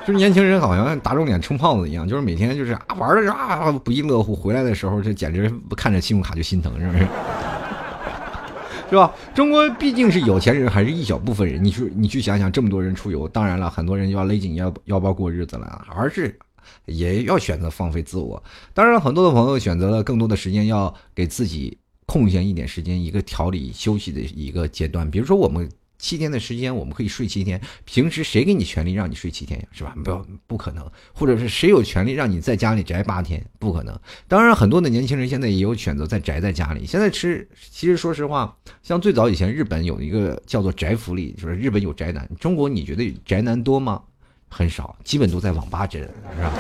[0.06, 7.08] 就是年轻人好像打肿脸充胖子一样，就是每天就是啊玩的啊不亦乐乎，回来的时候这简直看着信用卡就心疼，是不是？
[8.90, 9.14] 是吧？
[9.34, 11.64] 中国毕竟是有钱人，还是一小部分人。
[11.64, 16.38] 你去，你去想想，这么多人出游，当然了，很多人要勒紧腰腰包过日子了，而是
[16.88, 18.42] 也要选择放飞自我。
[18.74, 25.10] 当然，很多的朋友选择了更多的时间，要给自己空闲一点时间，一个调理休息的一个阶段。
[25.10, 25.70] 比如说我们。
[26.02, 27.62] 七天的时间，我们可以睡七天。
[27.86, 29.66] 平时谁给你权利让你睡七天呀？
[29.72, 29.94] 是吧？
[30.04, 30.84] 不要，不可能。
[31.14, 33.46] 或者是谁有权利让你在家里宅八天？
[33.60, 33.98] 不可能。
[34.28, 36.86] 当然，很多的年轻人现在也有选择在宅在家里。
[36.88, 42.28] 现在吃，其实说实话，像最早以前日本有一个叫做宅福利，就是日本有宅男。
[42.40, 44.02] 中国你觉得宅男多吗？
[44.50, 46.54] 很少，基本都在网吧宅，是吧？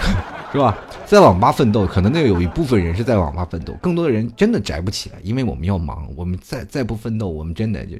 [0.52, 0.78] 是吧？
[1.06, 6.08] 在网吧奋斗，可能那有一部分人是在网吧奋斗，更多的人真的宅不起来，因为我们要忙。
[6.16, 7.96] 我们再再不奋斗，我们真的就。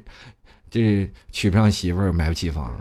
[0.71, 2.73] 这娶不上媳妇儿，买不起房，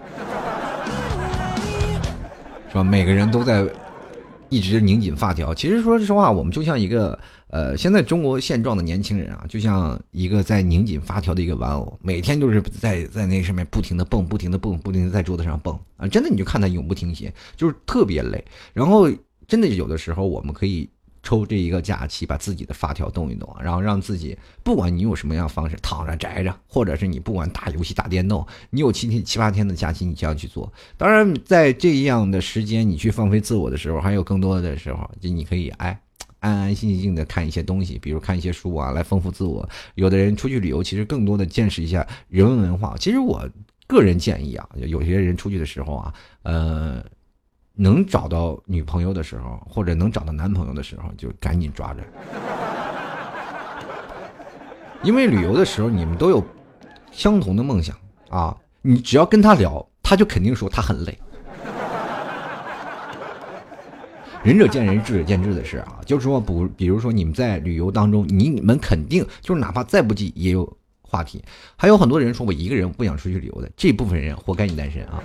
[2.68, 2.84] 是吧？
[2.84, 3.66] 每个人都在
[4.48, 5.52] 一直拧紧发条。
[5.52, 16.06] 其实说实话，我们就像一个呃，现在中国现状的年轻人啊，就像一个在拧紧发条的一个玩偶，每天都是在在那上面不停的蹦，不停的蹦，不停的在桌子上蹦啊！
[16.06, 18.44] 真的，你就看他永不停歇，就是特别累。
[18.72, 19.10] 然后，
[19.48, 20.88] 真的有的时候，我们可以。
[21.22, 30.72] 抽这一个假期，把自己的发条动一动，然后让自己，不管你用什么样方式，躺着宅着，或者是你不管打游戏打电动，你有七天七八天的假期，你就要去做。
[30.96, 36.00] 当然，在这样的时间，你去放飞自我的时候，还有更多的时候，就你可以哎，
[36.38, 39.68] 安安心心的看一些东西，比如看一些书啊，来丰富自我。
[39.96, 42.96] 有的人出去旅游，其实更多的见识一下人文文化。
[42.98, 43.46] 其实我
[43.86, 47.04] 个人建议啊，有些人出去的时候啊，呃。
[47.82, 52.02] 能找到女朋友的时候，或者能找到男朋友的时候，就赶紧抓着，
[55.02, 56.44] 因为旅游的时候你们都有
[57.10, 57.96] 相同的梦想
[58.28, 58.54] 啊！
[58.82, 61.18] 你只要跟他聊，他就肯定说他很累。
[64.42, 71.42] 仁者见仁，智者见智的事啊，就是说不，比如说你们在旅游当中，你们肯定就是哪怕再不济也有话题。
[71.76, 75.22] 还有很多人说我一个人不想出去旅游的，这部分人活该你单身啊。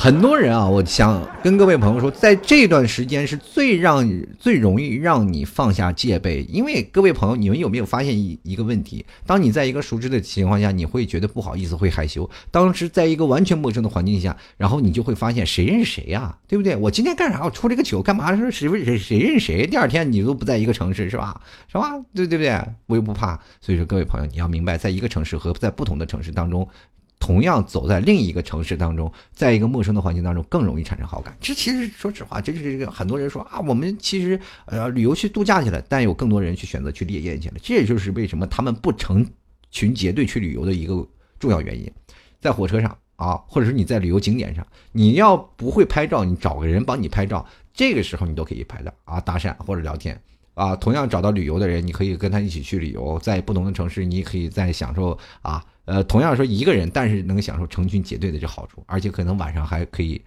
[0.00, 4.08] 很多人啊，我想跟各位朋友说，在这段时间是最让
[4.38, 9.04] 最容易让你放下戒备，因为各位朋友，你们有没有发现一一个问题？
[9.26, 16.76] 当你在一个熟知的情况下，你会觉得不好意思，会害羞；当时在一个完全陌生的环境下，然后你就会发现谁认识谁呀，对不对？
[16.76, 17.44] 我今天干啥？
[17.44, 18.36] 我出这个糗干嘛？
[18.36, 19.66] 说谁谁谁认谁？
[19.66, 21.40] 第二天你都不在一个城市，是吧？
[21.66, 21.90] 是吧？
[22.14, 22.56] 对对不对？
[22.86, 23.36] 我又不怕。
[23.60, 26.68] 所以说，各位朋友，你要明白，在一个城市和在不同的城市当中。
[27.18, 31.36] 同样走在另一个城市当中，在一个陌生的环境当中，更容易产生好感。
[31.40, 37.56] 这其实说实话，这就是这个很多人说啊，我们其实呃旅游去度假去了，但有更多人去选择去猎艳去了。
[37.62, 39.26] 这也就是为什么他们不成
[39.70, 41.06] 群结队去旅游的一个
[41.38, 41.90] 重要原因。
[42.40, 50.20] 在火车上啊，或者是你在旅游景点上，你要不会拍照，你找个人帮你拍照，这个时候你都可以拍的啊，搭讪或者聊天
[50.58, 50.76] 啊。
[50.76, 55.64] 同样找到旅游的人，你可以跟他一起去旅游，在不同的城市，你也可以在享受啊。
[55.86, 60.20] 呃，同样说一个人，但是能享受成群结队的这好处，而且可能晚上还可以，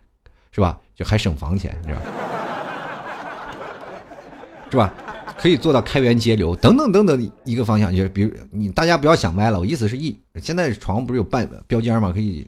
[0.52, 0.80] 是吧？
[0.96, 2.02] 就还省房钱，是吧？
[4.72, 4.94] 是吧？
[5.38, 12.12] 可以做到开源节流，等等等等一个方向，就是比如你大家不要想歪了，我意思是一现在床不是有半标间吗？
[12.12, 12.48] 可以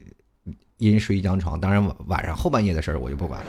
[0.78, 3.42] 一人睡一张床，当然晚晚上后半夜的事儿我就不管。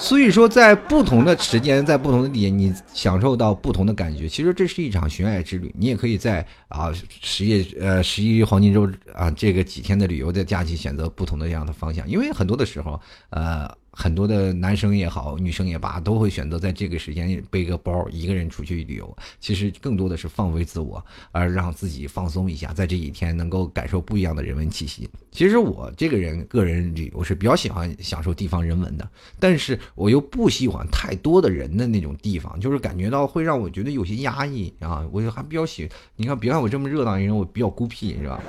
[0.00, 4.28] 所以说，在不同的时间，在不同的地点，你享受到不同的感觉。
[4.28, 5.74] 其实这是一场寻爱之旅。
[5.76, 12.08] 你也可以在啊十月呃十一黄金周啊这个几天的旅游的假期，选择不同的这样的方向。
[12.08, 12.98] 因为很多的时候，
[13.30, 13.68] 呃。
[14.00, 19.16] 很多的男生也好，女生也罢，都会选择在这个时间背个包，一个人出去旅游。
[19.40, 25.10] 其实更多的是放飞自我，而让自己放松一下，在这一天能够感受不一样的人文气息。
[25.32, 35.04] 其实我这个人个人旅游是比较喜欢享受地方人文的，但是我又不喜欢太多的人的那种地方，就是感觉到会让我觉得有些压抑啊。
[35.10, 38.40] 我就还比较喜，你看，别看我这么热闹一人，我比较孤僻，是吧？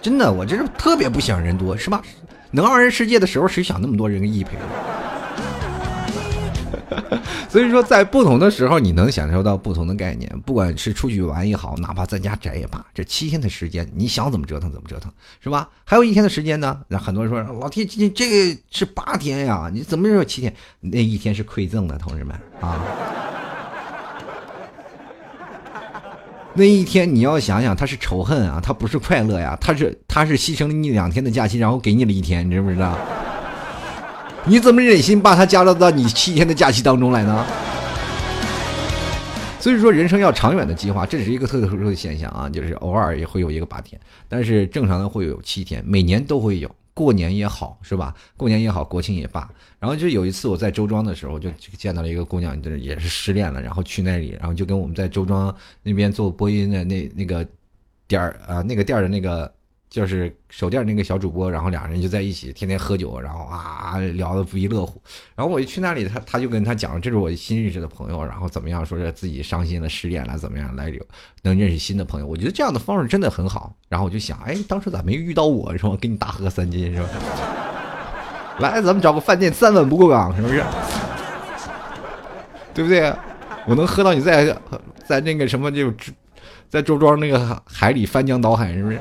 [0.00, 2.02] 真的，我这是特别不喜欢人多，是吧？
[2.50, 4.56] 能二人世界的时候，谁想那么多人一陪？
[7.48, 10.30] 所以说，在不同的时候，你能享受到不同的概念。
[10.44, 15.10] 不管是出去玩也好，哪怕在家宅也罢，这七天的时间，你想怎么折腾怎么折腾，
[15.42, 15.68] 是吧？
[15.84, 16.78] 还有一天的时间呢？
[16.88, 20.54] 那很多人说，老铁，这这个是八天呀，你怎么有七天？
[20.80, 22.84] 那一天是馈赠的，同志们啊！
[26.58, 32.98] 那一天你要想想，他是仇恨啊，他不是快乐呀，他是他是牺牲了你两天的假期，然后给你了一天，你知不知道？
[34.44, 37.46] 你怎么忍心把它加入到你七天的假期当中来呢？
[39.60, 46.68] 所以说，人生要长远的计划，这是一个特特殊的现象啊，就是偶尔也会有一个八天，但是正常的会有七天，每年都会有，
[46.98, 48.12] 过年也好，是吧？
[48.36, 49.48] 过年也好，国庆也罢。
[49.78, 57.46] 然后就有一次我在周庄的时候，就见到了一个姑娘，就是也是失恋了，然后去那里，然后就跟我们在周庄那边做播音的那那个
[58.08, 59.52] 店儿啊，那个店儿的那个。
[59.90, 65.00] 就是手店那个小主播，然后两人就在一起，天天喝酒，然后啊聊得不亦乐乎。
[65.34, 70.92] 然后我一去那里，他他就跟他讲，这是我新认识的朋友，然后怎么样，说是自己伤心了、失恋了，怎么样来
[71.42, 72.26] 能认识新的朋友。
[72.26, 73.74] 我觉得这样的方式真的很好。
[73.88, 75.96] 然后我就想，哎，当时咋没遇到我，是吧？
[76.00, 77.08] 跟你大喝三斤，是吧？
[78.58, 80.62] 来，咱们找个饭店，三碗不过岗，是不是？
[82.74, 83.12] 对不对？
[83.66, 84.56] 我能喝到你在
[85.04, 85.92] 在那个什么就
[86.68, 88.98] 在周庄那个海里翻江倒海，是不是？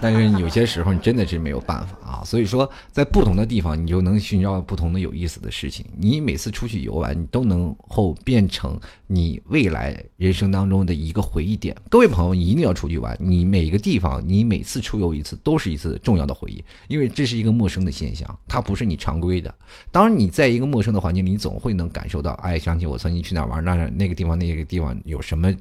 [0.00, 5.84] 但是有些时候你真的是没有办法啊， 所以说在不同的地方，你就能寻找不同的有意思的事情。
[5.96, 11.74] 你每次出去游玩，你都能后变成你未来人生当中的一个回忆点。
[11.88, 19.52] 各位朋友，你一定要出去玩，你每一个地方，你每次出游一次，都是一次重要的回忆，因为这是一个陌生的现象，它不是你常规的。
[19.90, 25.52] 当你在一个陌生的环境里，你总会能感受到，哎，想起我曾经去哪玩，那那个地方那个地方有什么。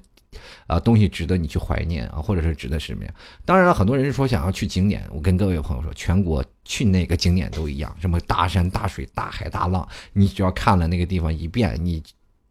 [0.67, 3.12] 啊，东西值得你去怀念啊，或者是值得什么呀？
[3.45, 12.02] 当然了，很多人说想要去景点，我跟各位朋友说，全国去哪个景点都一样，什么大山大水、大海大浪，你只要看了那个地方一遍，你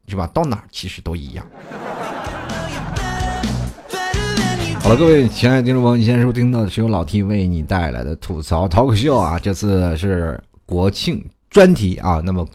[0.09, 0.27] 是吧？
[0.29, 1.47] 到哪儿其实都一样。
[4.81, 12.47] 好了，各位亲爱的听众朋友，你现在收听到的是由老 T 为你带来的吐槽 talk show 啊，这次是国庆专题啊，那么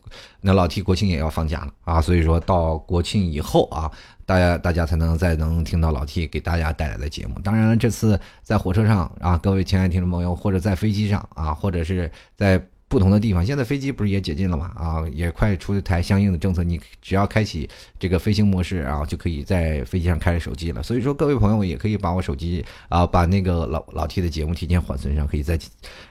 [0.42, 3.92] 那老 T 国庆也要放假了啊，所以说到国庆以后啊。
[4.24, 7.38] 大家，大家才能再能听到老 T 给大家带来的节目。
[7.44, 12.62] 当然了，这次在火车上啊，各位亲爱的听众朋友，或者在飞机上啊，或者是在。
[12.92, 14.70] 不同的地方，现在飞机不是也解禁了吗？
[14.76, 20.84] 啊，也快出台相应的政策，你只要开启这个飞行模式，然后就可以在飞机上开着手机了。
[20.84, 25.58] 所以说，各位朋友也可以把我手机啊，把那个老老 T 的节目提前缓存上，可以在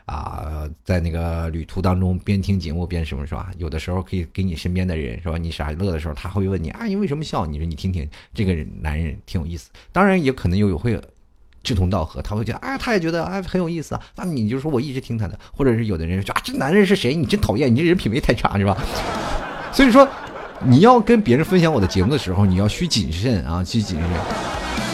[0.07, 3.51] 啊，在那个旅途当中边听节目边什么是吧？
[3.59, 5.37] 有的时候可以给你身边的人是吧？
[5.37, 7.45] 你傻乐的时候，他会问你啊，你为什么笑？
[7.45, 9.69] 你说你听听这个男人挺有意思。
[9.93, 10.99] 当然也可能有有会。
[11.62, 14.01] 志同道合，他会觉得，哎，他也觉得，哎，很有意思啊。
[14.16, 17.14] 那你就说我一直听他的，或者是有的人说啊，这男人是谁？
[17.14, 18.77] 你真讨厌，你这人品味太差，是吧？
[19.73, 20.09] 所以说，
[20.64, 24.89] 你要跟别人分享我的节目的时候，你要需谨慎啊，需谨慎。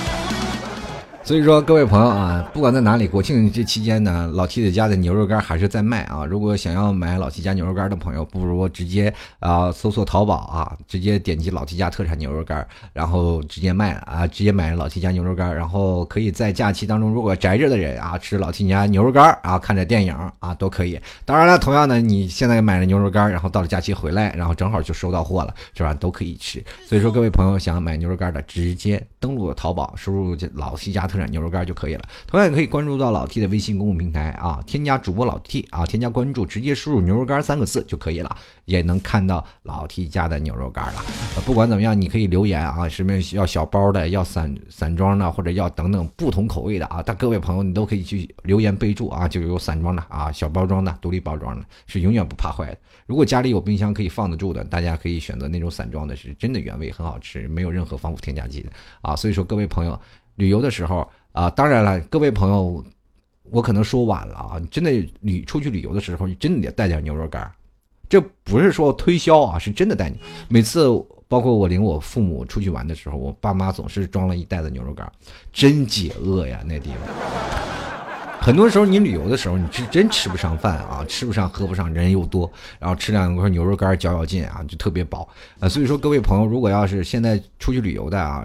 [1.27, 6.25] 所以说，各位朋友啊，不管在哪里，国庆这期间呢，老 T 的家的牛肉干还是在卖啊。
[6.25, 20.97] 如果想要买老 T 家牛肉干的朋友，不如直接啊搜索淘宝啊，直接点击老 T 家特产牛肉干，然后直接卖啊，直接买老 T 家牛肉干，然后可以在假期当中，如果宅着的人啊，吃老 T 家牛肉干啊，看着电影啊，都可以。
[21.25, 25.93] 当然了，同样的，你现在买了牛肉干，然后到了假期回来，然后正好就收到货了，是吧？
[25.93, 26.65] 都可以吃。
[26.87, 31.16] 所以说，各位朋友想买牛肉干的，直接登录淘宝，输入老 T 家特。
[31.25, 41.03] 牛肉干就可以了，同样也可以关注到老 T 的微信公共平台啊，添加主播老 T 啊，添加关注，直接输入牛肉干三个字就可以了，也能看到老 T 家的牛肉干了。
[41.47, 47.03] 不管怎么样，你可以留言啊，什么要小包的，要散散装的，或者要等等不同口味的啊。
[47.05, 52.79] 但各位朋友，你都可以去留言备注啊，就有散装的啊，小包装的，独立包装的，是永远不怕坏的。
[53.07, 59.15] 如果家里有冰箱可以放得住的，大家可以选择那种散装的，是真的原味，很好吃，没有任何防腐添加剂的啊。
[59.15, 59.99] 所以说，各位朋友。
[60.37, 62.85] 旅游的时候啊，当然了，各位朋友，
[63.51, 64.59] 我可能说晚了啊。
[64.61, 67.51] 你真的旅出去旅游的时候，你真的得带点牛肉干
[68.09, 70.19] 这不是说推销啊，是真的带你。
[70.49, 70.87] 每次
[71.27, 75.11] 包括我领我父母出去玩的时候，我爸妈总是装了一袋子牛肉干
[75.53, 77.66] 真解饿呀，那地方。
[78.41, 85.69] 很多时候，你旅游的时候，你是真吃不上饭啊，吃不上喝不上，人又多，然后吃两块牛肉干嚼嚼劲啊，就特别饱啊。
[85.69, 88.45] 所以说，各位朋友，如果要是现在出去旅游的啊，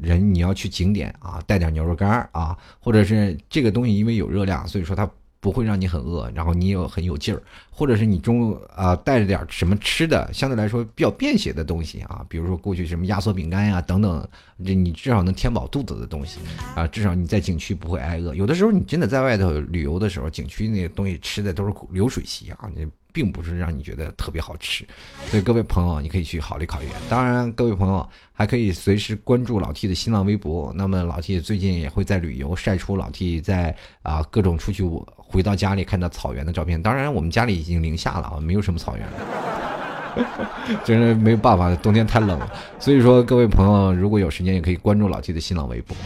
[0.00, 5.08] 人你要去景点啊，带点牛肉干啊，或者是这个东西因为有热量，所以说它。
[5.42, 14.24] 不会让你很饿，然后你又很有劲儿，或者是你中啊带着点什么吃的，相对来说比较便携的东西啊，比如说过去什么压缩饼干呀等等，
[14.64, 16.38] 这你至少能填饱肚子的东西
[16.76, 18.36] 啊，至少你在景区不会挨饿。
[18.36, 24.84] 有的时候你真的在外头旅游的时候，景区那些东西吃的都是流水席啊，你并不是让你觉得特别好吃。
[25.26, 26.86] 所以各位朋友，你可以去考虑考虑。
[27.08, 30.72] 当然，各位朋友还可以随时关注老 T 的新浪微博。
[30.74, 34.82] 那么老 T 最近也会在旅游，晒出老 T 在啊各种出去
[35.16, 36.82] 回到家里看到草原的照片。
[36.82, 42.52] 当然，我们家里已经零下了啊，没有什么草原了， 真是没有办法，冬天太冷了。
[42.78, 45.96] 所以说，各位朋友如果有时间，也可以关注老 T 的新浪微博。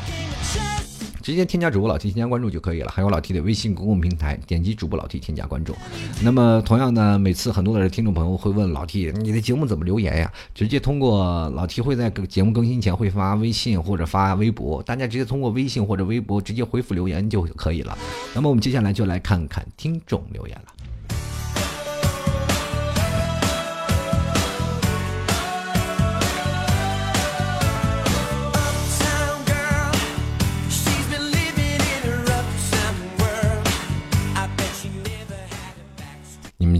[1.27, 5.75] 直接添加主播老 T 添加关注就可以了，还有老 T 的微信公共平台，点击主播老 T 添加关注。
[6.23, 10.33] 那么同样呢，每次很多的听众朋友会问老 T，你的节目怎么留言呀？
[10.55, 17.99] 直接通过老 T 会在节目更新前会发微信或者发微博，大家直接通过微信或者微博直接回复留言就可以了。
[18.33, 20.76] 那么我们接下来就来看看听众留言了。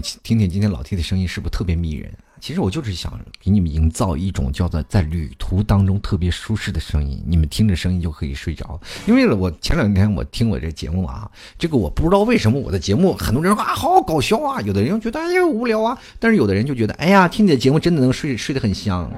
[0.01, 2.11] 听听今天老 T 的声音是不是特别迷人？
[2.39, 8.79] 其实我就是想给你们营造一种叫做在旅途当中特别舒适的声音，你们听着声音就可以睡着。
[9.07, 19.11] 因为我前两天我听我这节目啊，这个我不知道为什么我的节目很多人说啊好搞笑啊，有的人觉得哎呀无聊啊，但是有的人就觉得哎呀听你的节目真的能睡睡得很香。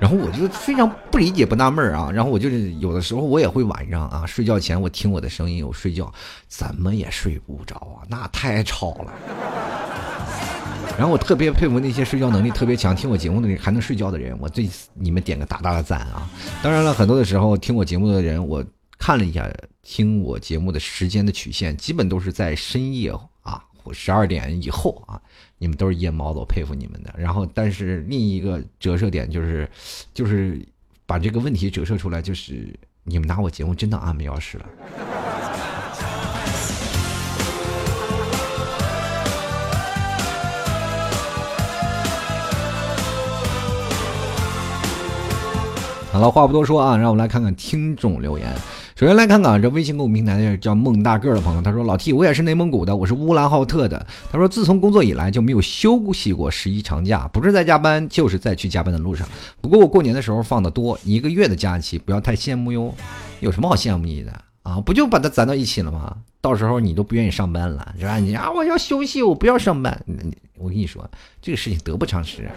[0.00, 6.12] 然后我就非常不理解不纳闷儿啊，然后我就是有的时候我也会晚上啊睡觉前我听我的声音我睡觉，
[6.46, 9.12] 怎么也睡不着啊，那太吵了。
[10.96, 16.28] 然后我特别佩服那些睡觉能力特别强听我节目的人还能睡觉的人，我对你们点个大大的赞啊！
[16.62, 18.64] 当然了，很多的时候听我节目的人，我
[18.98, 19.48] 看了一下
[19.82, 25.20] 听我节目的时间的曲线，基本都是在深夜啊或十二点以后啊。
[25.58, 27.12] 你们都是夜猫子，我佩服你们的。
[27.18, 29.68] 然后，但是另一个折射点就是，
[30.14, 30.64] 就是
[31.04, 34.66] 把这个问题折射出来，就是你们拿我节目真当安眠药使了。
[46.12, 48.54] 好了，话不多说啊，让我们来看看听众留言。
[48.98, 54.04] 首先来看看这微信购物平台的叫孟大个的朋友，他说：“老 T，我也是内蒙古的，我是乌兰浩特的。
[54.28, 59.28] 他说，自从工作以来就没有休息过十一长假，不是在加班，就是在去加班的路上。
[59.60, 62.92] 不过我过年的时候放的多，一个月的假期，不要太羡慕哟。
[63.38, 64.32] 有什么好羡慕你的
[64.64, 64.80] 啊？
[64.80, 66.16] 不就把它攒到一起了吗？
[66.40, 68.16] 到时候你都不愿意上班了，是吧？
[68.16, 69.96] 你啊，我要休息，我不要上班。
[70.58, 71.08] 我跟你说，
[71.40, 72.50] 这个事情得不偿失。”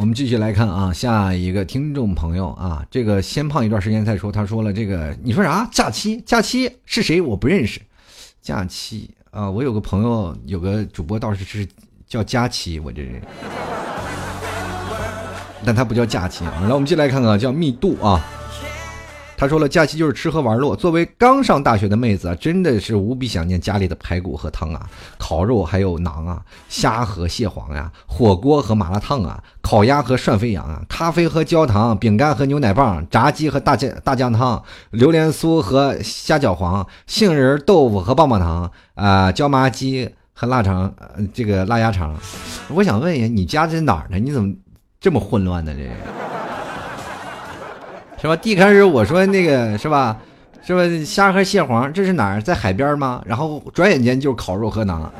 [0.00, 4.32] 我们继续来看啊，下一个听众朋友啊，这个先胖一段时间再说。
[4.32, 5.68] 他说了，这个你说啥？
[5.70, 6.18] 假期？
[6.22, 7.20] 假期是谁？
[7.20, 7.78] 我不认识。
[8.40, 11.68] 假期啊，我有个朋友，有个主播倒是是
[12.06, 13.20] 叫佳期，我这人，
[15.66, 16.62] 但他不叫假期啊。
[16.62, 18.24] 来，我们继续来看看，叫密度啊。
[19.40, 20.76] 他说了，假期就是吃喝玩乐。
[20.76, 24.86] 作为刚上大学的妹子啊，真的是无比想念家里的排骨和汤啊，
[25.16, 40.92] 烤肉还有馕啊，虾和蟹黄呀，火锅和麻辣烫啊，烤鸭和涮肥羊啊，咖啡和焦糖，饼干和牛奶棒，炸鸡和大酱大酱汤，榴莲酥和虾饺黄，杏仁豆腐和棒棒糖啊，椒麻鸡和腊肠，
[41.32, 42.14] 这个腊鸭肠。
[42.68, 44.18] 我想问一下，你家在哪儿呢？
[44.18, 44.54] 你怎么
[45.00, 45.72] 这么混乱呢？
[45.74, 45.90] 这？
[48.20, 48.36] 是吧？
[48.36, 50.16] 第一开始我说那个是吧？
[50.62, 50.82] 是吧？
[51.04, 52.42] 虾和蟹黄，这是哪儿？
[52.42, 53.22] 在海边吗？
[53.24, 55.12] 然后转眼间就烤肉和馕啊！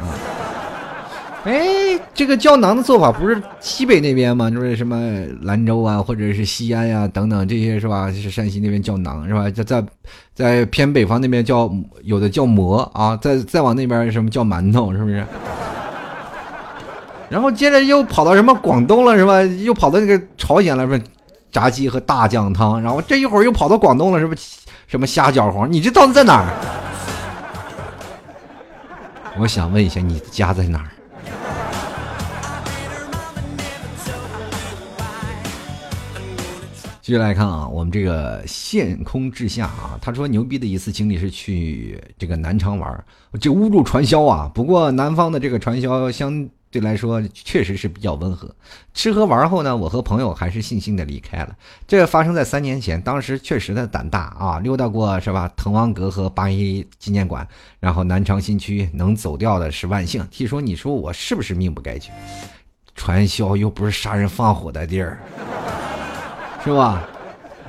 [1.45, 4.51] 哎，这个胶囊的做法不是西北那边吗？
[4.51, 5.01] 就是什么
[5.41, 8.13] 兰州啊，或者是西安呀等等这些是吧？
[8.13, 9.49] 是山西那边叫馕是吧？
[9.51, 9.83] 在在
[10.35, 11.73] 在偏北方那边叫
[12.03, 15.25] 有的叫馍啊，再再往那边什么叫馒头是不是？
[17.31, 19.41] 然后接着又跑到什么广东了是吧？
[19.43, 21.05] 又跑到那个朝鲜了是吧？
[21.51, 24.61] 炸鸡和大酱汤，然后这一会儿又跑到广东了，是不是？
[24.87, 25.71] 什么虾饺皇？
[25.73, 26.47] 你这到底在哪儿？
[29.39, 30.91] 我想问一下，你家在哪儿？
[37.01, 43.05] 继续来看啊，我们这个现空之下啊，他说牛逼的一次经历是去这个南昌玩，
[43.41, 44.51] 这误入传销啊。
[44.55, 46.49] 不过南方的这个传销相。
[46.71, 48.49] 对来说确实是比较温和。
[48.95, 51.57] 吃喝玩后呢，我和朋友还是悻悻的离开了。
[51.89, 55.51] 这发生在三年前，当时确实的胆大啊，溜达过是吧？
[55.57, 57.47] 滕王阁和八一纪念馆，
[57.81, 60.25] 然后南昌新区能走掉的是万幸。
[60.31, 62.13] 听说你说我是不是命不该绝？
[62.95, 65.19] 传销又不是杀人放火的地儿，
[66.63, 67.03] 是吧？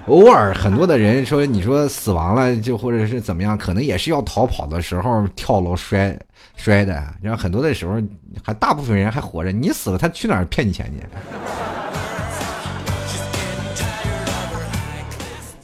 [0.08, 6.20] 偶尔很多的人说，你说死亡了就或者是怎么样，可能也是要逃跑的时候跳楼摔。
[6.64, 6.94] 摔的，
[7.24, 8.00] 然后很多的时候
[8.44, 11.04] 还大部分人还活着，你死了他去哪儿骗你钱去？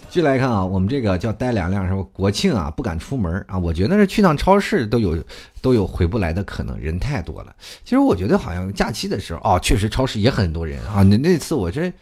[0.10, 5.24] 继继续来看啊，我们这个叫呆两亮说国庆啊不敢出门啊，我觉得是去趟超市都有
[5.62, 7.56] 都有回不来的可能，人太多了。
[7.84, 11.04] 其实我觉得好像假期的时候哦，确实超市也很多人啊。
[11.04, 11.94] 那那次我这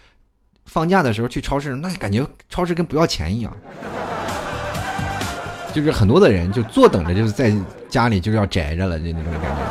[0.64, 3.54] 放假的时候去超市，那感觉超市跟不要钱一样，
[5.76, 7.54] 就是很多的人就坐等着，就是在
[7.90, 9.62] 家里就要宅着了，就那种感觉。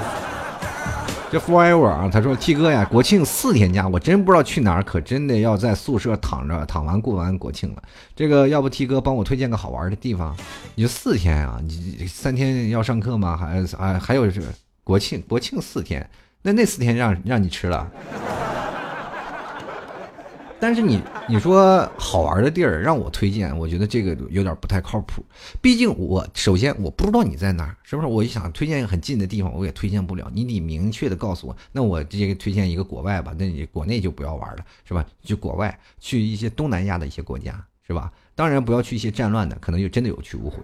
[1.32, 7.82] 这 forever 啊，他说 T 哥呀，国庆四天假，我真不知道去哪儿，可真的要在宿舍躺着躺完过完国庆了。
[8.14, 10.36] 这个要不 T 哥帮我推荐个好玩的地方？
[10.74, 13.34] 你就四天啊，你三天要上课吗？
[13.34, 14.42] 还啊还有是
[14.84, 16.06] 国庆，国庆四天，
[16.42, 17.90] 那那四天让让你吃了。
[20.60, 25.22] 但是你你说好玩的地儿让我推荐，我觉得这个有点不太靠谱。
[25.60, 28.08] 毕竟我首先我不知道你在哪儿，是不是？
[28.08, 30.30] 我一想推荐一个很近的地方，我也推荐不了。
[30.32, 35.04] 你得明确的告诉我，那我直接推荐一个国外吧，那你国内就不要玩了，是吧？
[35.22, 38.10] 去国外，去一些东南亚的一些国家，是吧？
[38.34, 40.56] 当然不要去一些战乱的，可能就真的有去无回，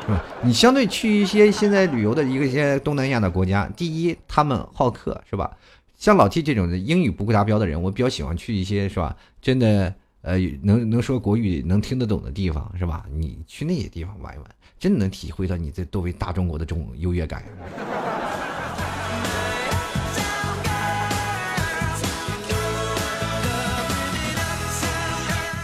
[0.00, 0.24] 是吧？
[0.42, 5.56] 你相对去一些现在旅游的一个些东南亚的国家，第一他们好客，是吧？
[6.04, 9.16] 像老 T 这种的英语不会达标的人，我比较喜欢去一些是吧？
[9.40, 13.06] 真的，呃，能能说国语、能听得懂的地方，是吧？
[13.10, 14.46] 你去那些地方玩一玩，
[14.78, 17.42] 真的能体会到你这作为大中国的这种优越感。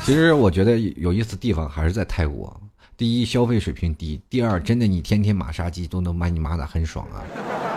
[0.07, 2.59] 其实我觉得有意思地方还是在泰国。
[2.97, 7.21] 第一，消费水平低；第二，真的你天天马杀鸡都能把你骂的很爽啊，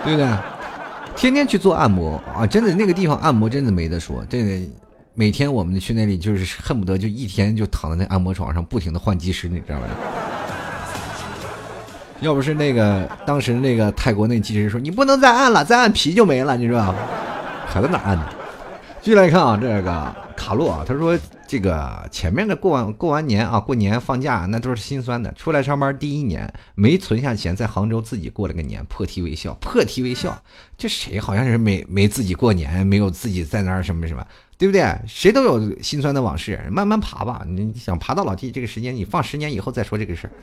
[0.06, 0.63] 对不对？
[1.16, 2.46] 天天去做按摩啊！
[2.46, 4.68] 真的那个地方按摩真的没得说，真的
[5.14, 9.88] 每天我们去那里就是恨不得就一天就躺在那按摩床上不停的换技师，你知道吗？
[12.22, 17.00] 要不是那个当时那个泰国那技师说你不能再按了，再按皮就没了，你知道吗？
[17.68, 18.26] 还在哪按呢？
[19.02, 21.18] 继续来看啊，这个卡洛啊，他说。
[21.54, 25.32] 这个前面的过完过完年啊，过年放假那都是心酸的。
[25.34, 30.36] 出来上班第一年没存下钱，在杭州自己过了个年，破涕为笑，破涕为笑。
[30.76, 34.26] 这谁好像是没没自己过年，没有自己在那儿什么什么，
[34.58, 34.84] 对不对？
[35.06, 37.46] 谁都有心酸的往事，慢慢爬吧。
[37.48, 40.34] 你想爬到老弟这个时间，你放十年以后再说这个事儿。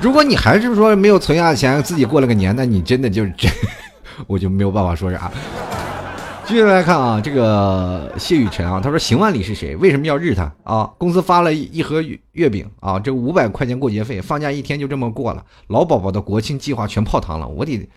[0.00, 3.52] 如果你还是说没有存下钱，自己过了个年，那你真的就是真，
[4.26, 5.30] 我就没有办法说啥。
[6.50, 9.76] 继续来看啊，这个谢雨辰啊，他说邢万里是谁？
[9.76, 10.84] 为什么要日他啊？
[10.98, 15.46] 公司发了一盒月饼啊，这五百块钱过节费，放假一天就这么过了。
[15.68, 17.88] 老宝宝的国庆计划全泡汤了，我得，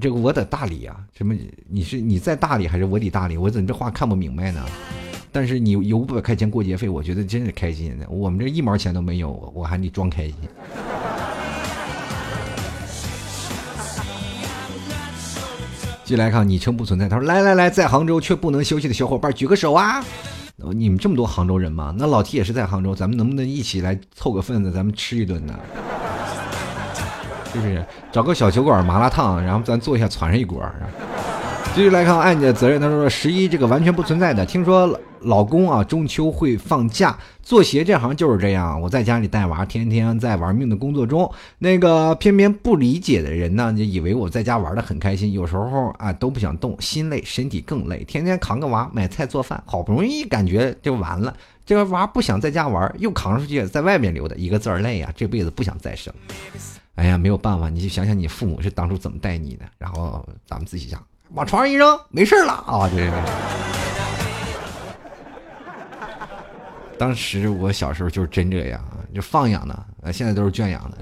[0.00, 1.36] 这个我得大理啊，什么？
[1.70, 3.36] 你是你在大理还是我得大理？
[3.36, 4.60] 我怎么这话看不明白呢？
[5.30, 8.08] 但是你有五百块钱过节费，我觉得真是开心的。
[8.10, 10.34] 我们这一毛钱都没有，我还得装开心。
[16.08, 17.06] 进来看，昵称不存在。
[17.06, 20.02] 他说：“来来来，在杭州却不能休息的小伙伴举个手啊！
[20.72, 21.94] 你们这么多杭州人吗？
[21.98, 25.54] 那老 T 也是在杭州，咱们能不能一起来凑个份子，咱们吃一顿呢？
[27.52, 27.84] 是不是？
[28.10, 30.58] 找个小酒馆麻辣烫，然后咱坐一下攒上一锅。”
[31.78, 32.80] 继续来看，爱你的责任。
[32.80, 34.44] 他说：“十一这个完全不存在的。
[34.44, 37.16] 听说。”老公啊，中秋会放假。
[37.42, 41.28] 做鞋这行就是这样，我在家里带娃，天天在玩命的工作中。
[41.58, 45.32] 那个偏偏不理解的人呢，就以为我在家玩的很开心。
[45.32, 48.04] 有时候啊，都不想动，心累，身体更累。
[48.04, 51.36] 天天扛个娃，买菜做饭，好不容易感觉就完了。
[51.66, 55.12] 这个娃不想在家玩，又扛出去，在外面溜达，一个字儿累啊！
[55.16, 56.12] 这辈子不想再生。
[56.94, 61.02] 哎呀，没有办法，你就想想你父母是当初怎么带你的，然后咱们自己想，
[61.34, 62.88] 往床上一扔，没事了啊！
[62.94, 63.10] 这。
[66.98, 68.80] 当时我小时候就是真这样，
[69.14, 70.98] 就放养的，现在都是圈养的。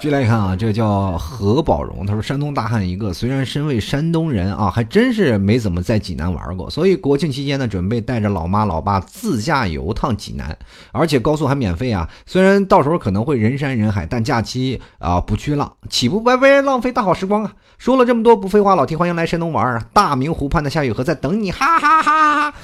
[0.00, 10.56] 继续来看啊，这叫何宝荣，他说山东大汉一个，虽然身为山东人啊，还真是没怎么在济南玩过，所以国庆期间呢，准备带着老妈老爸自驾游趟济南，
[10.90, 12.08] 而且高速还免费啊。
[12.24, 17.52] 虽然到时候可能会人山人海，但假期啊不去浪，岂不白白浪费大好时光啊？
[17.76, 19.84] 说了这么多，不废话，老提欢迎来山东玩啊！
[19.92, 22.54] 大明湖畔的夏雨荷在等你，哈哈哈哈！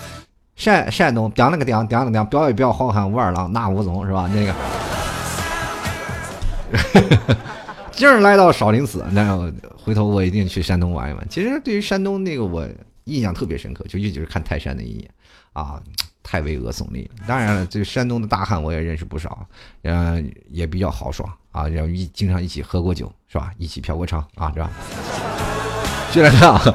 [0.54, 4.26] 山山东，叮了个叮，叮了个叮，表也不要好汉武二郎，那武松是吧？
[4.34, 4.54] 那个。
[7.92, 11.26] 今儿来到少林寺，那回头我一定去山东玩一玩。
[11.28, 12.68] 其实对于山东那个，我
[13.04, 15.10] 印象特别深刻，就一直是看泰山那一眼
[15.52, 15.80] 啊，
[16.22, 17.10] 太巍峨耸立。
[17.26, 19.46] 当然了，这山东的大汉我也认识不少，
[19.82, 23.50] 嗯，也比较豪爽啊，然后一经常一起喝过酒，是吧？
[23.56, 24.70] 一起嫖过娼啊，是吧？
[26.12, 26.74] 接着看。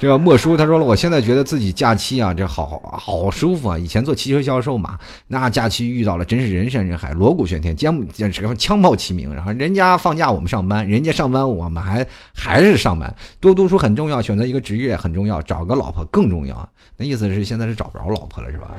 [0.00, 3.78] 这个莫叔他说了，我现在觉得自己假期啊，这好好舒服啊。
[3.78, 9.34] 以前做汽车销售嘛，那假期遇到了真是人山人海，锣鼓喧天，将什么枪炮齐鸣。
[9.34, 13.14] 然后人家放假我们上班，人家上班我们还还是上班。
[13.40, 16.66] 多读书很重要，选择一个职业很重要，找个老婆更重要。
[16.96, 18.70] 那意思是现在是找不着老婆了是吧？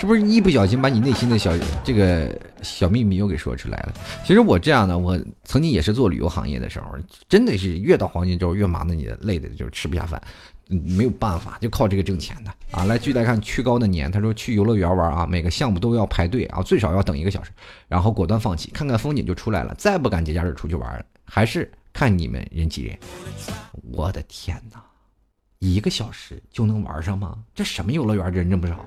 [0.00, 1.52] 是不是一不小心把你内心的小
[1.84, 3.92] 这个小秘密又给说出来了？
[4.24, 6.86] 其实我这样的，我曾经也是做旅游行业的时候，
[7.28, 10.18] 真的是越到黄金周越忙的，你累的就吃不下饭，
[10.68, 12.84] 没有办法，就靠这个挣钱的啊。
[12.84, 17.50] 来，继续来看曲高的年，他说去游乐园玩啊，每个项目都要排队啊，最少要等一个小时，
[17.86, 22.98] 然后果断放弃，看看风景就出来了，再不敢节假日出去玩，还是看你们人挤人。
[23.92, 24.82] 我的天哪，
[25.58, 27.36] 一个小时就能玩上吗？
[27.54, 28.82] 这什么游乐园人这么少？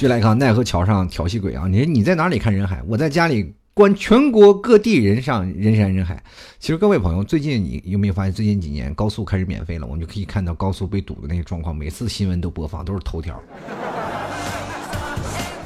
[0.00, 1.66] 继续来看奈何桥上调戏鬼啊！
[1.68, 2.82] 你你在哪里看人海？
[2.86, 6.24] 我在家里观全国各地人上人山人海。
[6.58, 13.38] 其实各位朋友，最近你有没有发现，最近几年高速开始免费了，我们就可以看到高速被堵的那些状况，每次新闻都播放，都是头条。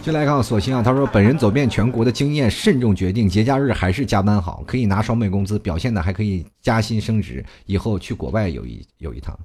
[0.03, 9.39] 就来看索性啊，他说本人走遍全国的经验，慎重决定节假日还是加班好，可以拿双倍工资，表现的还可以加薪升职，以后去国外有一有一趟。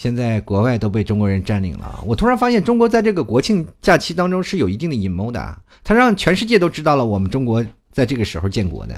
[0.00, 8.94] 现在国外都被中国人占领了，我突然发现中国在这个国庆假期当中是有一定的阴谋的，他让全世界都知道了我们中国在这个时候建国的。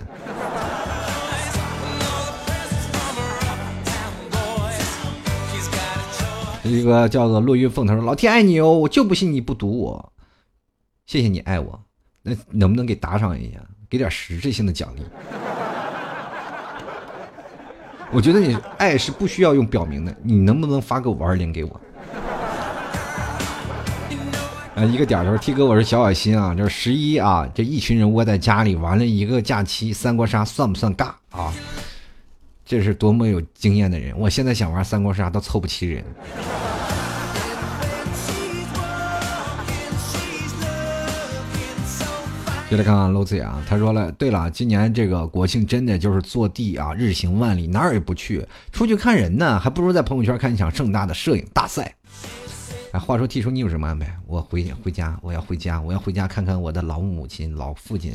[6.63, 10.13] 一个叫做落玉凤，他说：“老天爱你哦，我就不信你不赌我。
[11.07, 11.81] 谢谢你爱我，
[12.23, 13.59] 那能不能给打赏一下，
[13.91, 15.03] 给点实质性的奖励？”
[18.15, 21.81] 我觉得你爱是不需要用表明的，你能不能发个五二零给我？
[24.75, 31.51] 啊，一个点头，T 哥，我是小小心啊，就是十一啊，这一群人窝在家里玩了一个假期，三国杀算不算尬啊？
[32.67, 36.05] 这是多么有经验的人，我现在想玩三国杀都凑不齐人。
[42.73, 48.43] 接着看看 Lucy 啊，他说了，对了，今年这个国庆真的就是坐地啊，日行万里，哪儿也不去，
[48.73, 51.95] 出去看人呢，还不如在朋友圈看一场盛大的摄影大赛。
[52.93, 54.17] 哎，话说 T 叔，你有什么安排？
[54.27, 58.15] 我回回家，我要回家，我要回家看看我的老母亲、老父亲。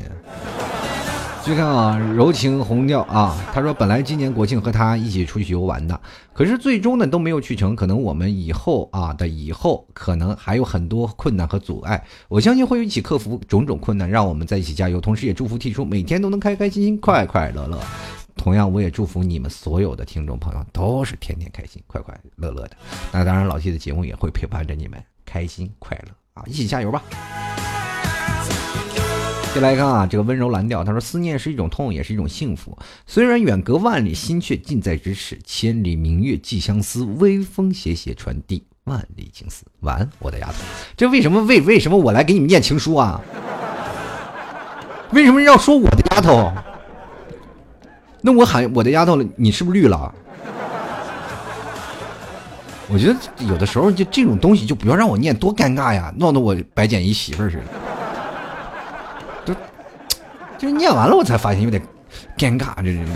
[1.48, 5.98] 去看啊，柔情红调啊，他说本来今年国庆和他一起出去游玩的，
[6.34, 7.74] 可是最终呢都没有去成。
[7.74, 12.04] 可能我们以后啊的以后，可能还有很多困难和阻碍。
[12.28, 15.00] 我相信会一起克服种种困难，让我们在一起加油。
[15.00, 17.80] 同时也祝福 T 叔每天都能开开心心、快快乐乐。
[18.36, 22.72] 同样，我也祝福你们所有的听众朋友都是天天开心、快快乐乐的。
[23.14, 27.02] 那当然，老 T 的节目也会陪伴着你们开心快乐啊，一起加油吧！
[29.60, 32.78] 再来看啊，这个温柔蓝调，他说：“思念是一种痛，也是一种幸福。
[33.08, 35.40] 虽然远隔万里，心却近在咫尺。
[35.44, 40.54] 千里明月寄相思，微风斜斜传递万里情丝。”完，我的丫头，
[40.96, 43.20] 这为什么为为什么我来给你们念情书啊？
[45.12, 46.54] 为什么要说我的丫头？
[48.22, 50.14] 那我喊我的丫头了，你是不是绿了？
[52.90, 53.16] 我觉得
[53.48, 57.87] 有的时候就这种东西就不要让我念，多尴尬呀，弄得我白捡一媳妇似的。
[60.58, 61.82] 就是念完了，我才发现有点
[62.38, 62.76] 尴尬。
[62.78, 63.12] 这这这。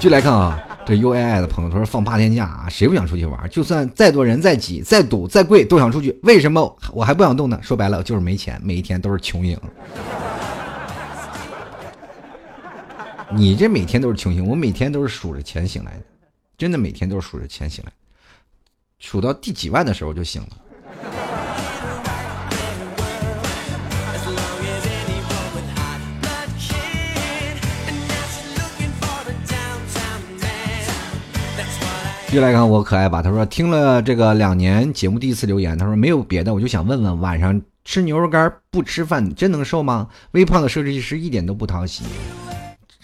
[0.00, 3.48] 就来看啊，这 U I I 的朋友他说放八天假啊，谁不想出去玩？
[3.50, 6.18] 就算再多人、再挤、再堵、再贵，都想出去。
[6.22, 7.60] 为什么我还不想动呢？
[7.62, 9.56] 说白了就是没钱，每一天都是穷影。
[13.32, 16.02] 你这每天都是穷行，我每天都是数着钱醒来的，
[16.58, 17.92] 真的每天都是数着钱醒来，
[18.98, 20.48] 数到第几万的时候就醒了。
[32.32, 40.08] 又来看我可爱吧，他说听了这个两年节目第一次留言，他说没有别的，我就想问问晚上吃牛肉干不吃饭真能瘦吗？
[40.30, 42.04] 微胖的设计师一点都不讨喜，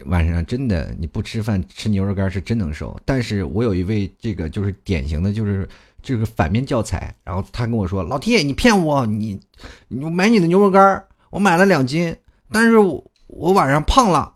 [0.04, 2.96] 晚上真的你不吃饭吃牛肉干是真能瘦。
[3.04, 5.68] 但是我有一位这个就是典型的就是
[6.00, 9.40] 这个反面教材，然后他跟我说老铁你骗我，你
[9.88, 12.14] 你买你的牛肉干我买了两斤，
[12.52, 14.34] 但是我晚上胖了。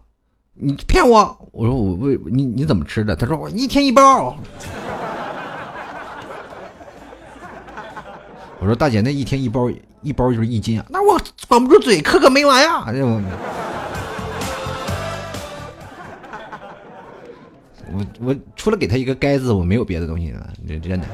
[0.63, 1.49] 你骗我！
[1.53, 3.17] 我说我为你你怎么吃的？
[3.17, 4.37] 他说我一天一包。
[8.61, 9.71] 我说大姐那一天一包
[10.03, 12.85] 一包就是一斤啊，那我管不住嘴，嗑个没完呀！
[17.93, 21.07] 我我除了给他一个“该”字，我没有别的东西了，这真的。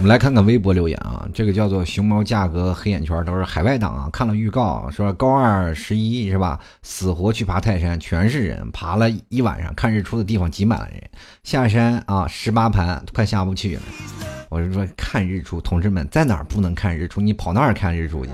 [0.00, 11.02] 我们来看看微博留言啊，这个叫做熊猫价格黑眼圈都是海外党啊，看了预告说高二十一是吧，死活去爬泰山，全是人，爬了一晚上，看日出的地方挤满了人，
[11.42, 13.82] 下山啊十八盘快下不去了。
[14.48, 17.20] 我是说看日出，同志们在哪儿不能看日出？
[17.20, 18.30] 你跑那儿看日出去，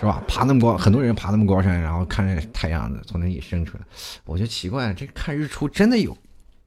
[0.00, 0.22] 是吧？
[0.26, 3.84] 爬那么高，很多人爬那么高山，然后看着太阳从那里升出来，
[4.24, 6.16] 我就奇怪，这看日出真的有？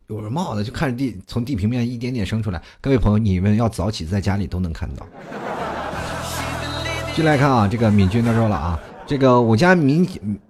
[0.08, 5.08] 有什么好的就看着地从地平面一点点升出来，各位朋友，你们要早起，在家里都能看到。
[7.16, 10.08] 进来看啊，这个敏君他说了啊，这个我家民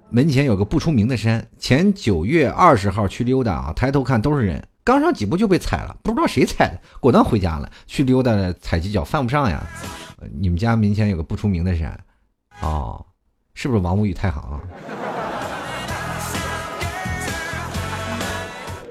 [0.10, 7.72] 门前有个不出名的山，前九月二十号去溜达啊，抬头看都是人，刚上几步就被踩了，不知道谁踩的，果断回家了。
[7.88, 9.66] 去溜达踩几脚犯不上呀。
[10.38, 11.97] 你们家门前有个不出名的山，
[12.62, 13.06] 哦，
[13.53, 14.60] 是不是王五与太行啊？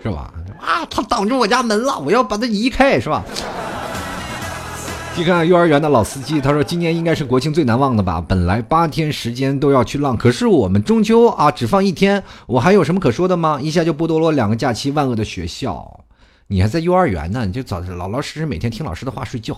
[0.03, 0.34] 是吧？
[0.65, 0.87] 啊！
[0.91, 3.23] 他挡住我家门了，我要把他移开，是吧？
[5.17, 8.21] 你看幼儿园的老司机，他说今年应该是国庆最难忘的吧？
[8.27, 13.61] 本来八天时间都要去浪，可是我们中秋啊只放一天，我还有什么可说的吗？
[13.63, 16.01] 一下就剥夺了两个假期，万恶的学校！
[16.49, 19.57] 你还在幼儿园呢，你就早老老实实每天听老师的话睡觉。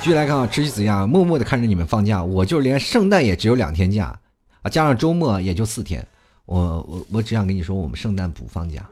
[0.00, 4.14] 继续来看啊，吃鸡子样，默默的看着你们放假，我就连圣诞也只有两天假
[4.60, 6.06] 啊，加上周末也就四天。
[6.46, 8.88] 我我我只想跟你说，我们圣诞不放假，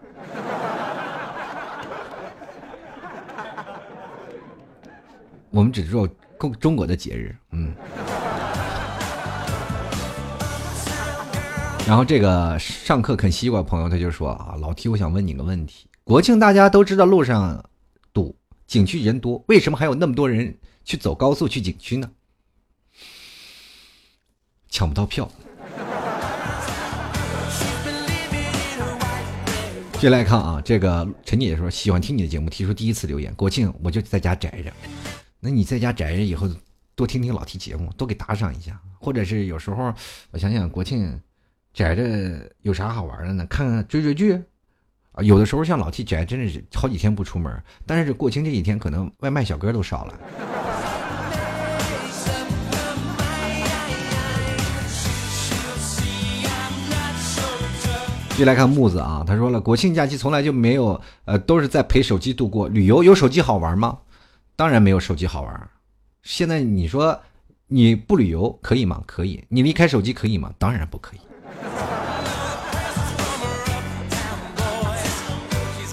[5.51, 7.73] 我们只做中中国的节日，嗯。
[11.87, 17.63] 然后这个上课啃西瓜朋友他就说啊，老 T，我想问你个问题：国庆大家都知道路上
[18.13, 18.35] 堵，
[18.67, 22.11] 景区人多，为什么还有那么多人去走高速去景区呢？
[24.69, 25.31] 抢不到票。
[30.05, 33.35] 接来看啊，这个陈姐姐说喜欢听你的节目，提出第一次留言。
[33.37, 34.71] 国庆我就在家宅着，
[35.41, 36.47] 那你在家宅着以后
[36.95, 39.95] 多听听老 T 节目，多给打赏一下，或者是有时候
[40.31, 41.19] 我想想国庆
[41.73, 43.47] 宅着有啥好玩的呢？
[43.47, 44.35] 看看追追剧
[45.13, 50.21] 啊，有的时候像老 T 宅真的是好几天不出门，但是这国庆这几天可能外卖小哥都少了。
[58.39, 62.69] 续来看木子啊，他说了，国庆假期从来就没有，呃，都是在陪手机度过。
[62.69, 63.99] 旅游有手机好玩吗？
[64.57, 65.71] 当然没有手机好玩。
[66.25, 67.21] 现在你说
[67.69, 69.01] 你不旅游可以吗？
[69.07, 69.45] 可以。
[69.49, 70.53] 你离开手机可以吗？
[70.59, 71.21] 当然不可以。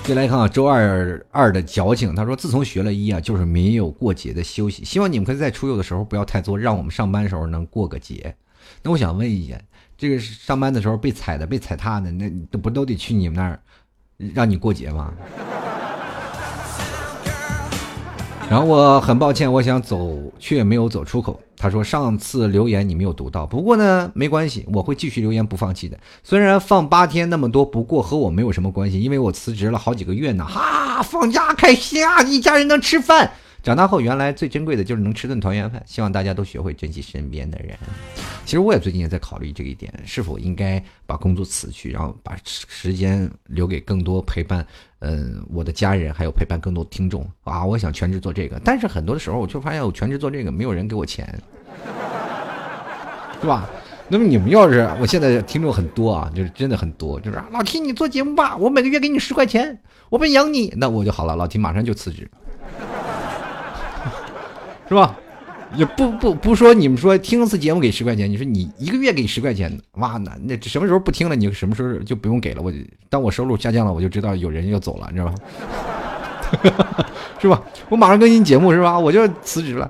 [0.04, 4.84] 接来看啊，周二二的矫情，他说自从学了一啊，就是没有过节的休息。
[4.84, 8.36] 希望你们可以在出游的时候不要太作，让我们上班时候能过个节。
[8.82, 9.56] 那我想问一下。
[10.02, 13.60] 这个上班的时候被踩的、被踩踏的，那都不都得去你们那儿，
[14.34, 15.14] 让你过节吗？
[18.50, 21.40] 然后我很抱歉，我想走却没有走出口。
[21.56, 25.96] 他说上次留言你没有读到，不过呢没关系，我会继续留言不放弃的。
[26.24, 30.44] 虽然放八天那么多，不过和我没有什么关系，因为我辞职了好几个月呢。
[30.44, 33.34] 哈，放假开心啊，一家人能吃饭。
[33.64, 35.82] 长大后，原来最珍贵的就是能吃顿团圆饭。
[35.86, 37.78] 希望大家都学会珍惜身边的人。
[38.44, 44.66] 其实我也最近也在考虑这一点，是否应该把工作辞去，然后把时间留给更多陪伴，
[45.00, 47.64] 嗯，我的家人，还有陪伴更多听众啊。
[47.64, 51.28] 我想全职做这个，但是很多的时候，我就发现我全职做这个，没有人给我钱，
[53.40, 53.70] 是吧？
[54.10, 61.36] 那么你们要是，我现在听众很多啊，就是真的很多，就是老提你做节目吧，我每个月给你十块钱，我不养你，那我就好了。
[61.36, 62.30] 老提马上就辞职。
[64.92, 65.18] 是吧？
[65.78, 72.62] 也不不不说你们说听一次节目给十块钱，你说你一个月给十块钱，哇，那那什么时候不听了，你什么时候就不用给了。
[72.62, 72.70] 我
[73.10, 77.08] 当我收入下降了，我就知道有人要走了，你知道吧？
[77.40, 77.64] 是吧？
[77.88, 79.00] 我马上更新节目是吧？
[79.00, 79.90] 我就辞职了。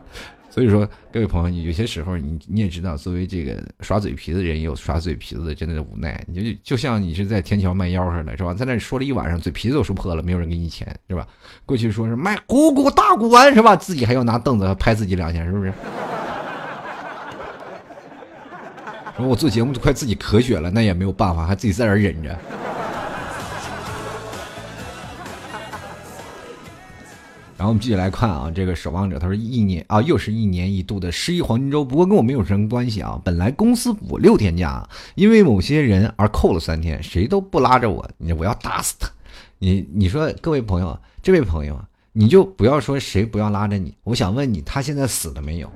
[0.54, 6.22] 所以说，各位朋友，你有些时候你你也知道，作为这个耍嘴皮子的人，也有耍嘴皮子的，真的是无奈。
[6.28, 8.54] 你就就像你是在天桥卖吆似的，是吧？
[8.54, 11.26] 在那说了一晚上，嘴皮子都说破了，没有人给你钱，是吧？
[11.66, 13.78] 过去说是卖鼓鼓大鼓丸，是吧？
[13.78, 15.72] 自己还要拿凳子拍自己两下，是不是？
[19.16, 22.38] 说我做节目都快自己咳血了，那也没有办法，还自己在那忍着。
[27.62, 33.22] 然后我们继续来看啊，这个守望者他说一年啊，又是一年一度的十一黄金周，不过跟我没有什么关系啊。
[33.24, 34.84] 本来公司补六天假，
[35.14, 39.08] 因为某些人而扣了三天，谁都不拉着我，我要打死他。
[39.60, 41.80] 你你说各位朋友，这位朋友，
[42.14, 45.72] 你就不要说谁不要拉着你，我想问你，他现在死了没有？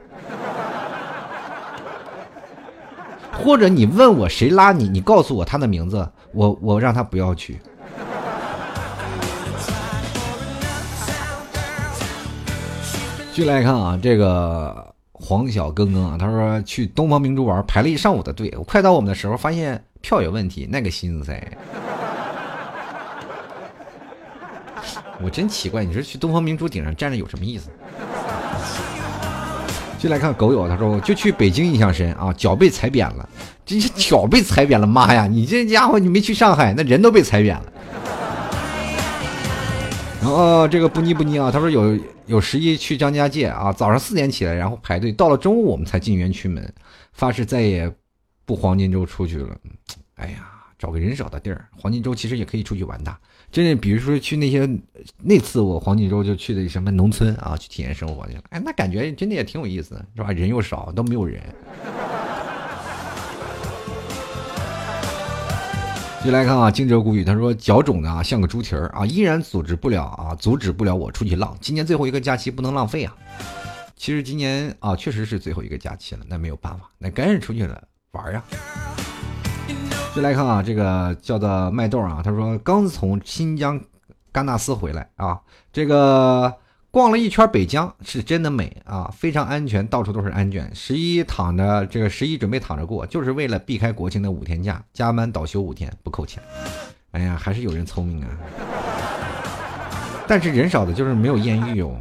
[3.31, 7.59] 或者你问我谁拉你，你告诉我他的名字，我我让他不要去。
[13.35, 21.45] 继续来看啊，这个黄小更更啊，他说去东方明珠玩，排了一上午的队，快到我们的时候发现票有问题，那个心塞。
[25.21, 27.69] 我真奇怪，你说去东方明珠顶上站着有什么意思？
[29.99, 33.27] 就来看狗友，他说就去北京印象深啊，脚被踩扁了，
[33.65, 35.27] 这脚被踩扁了，妈呀！
[35.27, 37.65] 你这家伙你没去上海，那人都被踩扁了。
[40.25, 41.95] 然后这个不妮不妮啊，他说有
[42.25, 46.67] 有十一去张家界啊，早上四点起来，然后排队，到了中午我们才进园区门，
[47.13, 47.93] 发誓再也
[48.43, 49.55] 不黄金周出去了。
[50.15, 50.49] 哎呀，
[50.79, 53.15] 找个人少的地儿，黄金周其实也可以出去玩的。
[53.51, 54.67] 真的，比如说去那些
[55.21, 58.41] 那次我黄金周就去的什么农村啊，去体验生活去了。
[58.49, 60.31] 哎，那感觉真的也挺有意思，是吧？
[60.31, 61.39] 人又少，都没有人。
[66.25, 71.55] 就来看啊，惊蛰谷雨，他说脚肿的啊像个猪蹄儿啊，依然阻止不了啊，阻止不了我出去浪。
[71.61, 73.15] 今年最后一个假期不能浪费啊。
[73.95, 77.79] 其实今年啊确实是最后一个假期了，那没有办法，那赶紧出去了
[78.13, 78.43] 玩呀。
[80.15, 83.79] 就来看啊，这个叫做麦豆啊，他说刚从新疆
[84.31, 85.39] 甘纳斯回来啊，
[85.71, 86.51] 这个。
[86.95, 90.73] 逛了一圈北疆，是真的美啊，非常安全，到处都是安全。
[90.73, 96.41] 十一躺着，这个十一准备躺着过，就是为了避开国庆的五天假，加班倒休五天不扣钱。
[97.11, 98.29] 哎呀，还是有人聪明啊。
[100.25, 101.97] 但是人少的就是没有艳遇哦。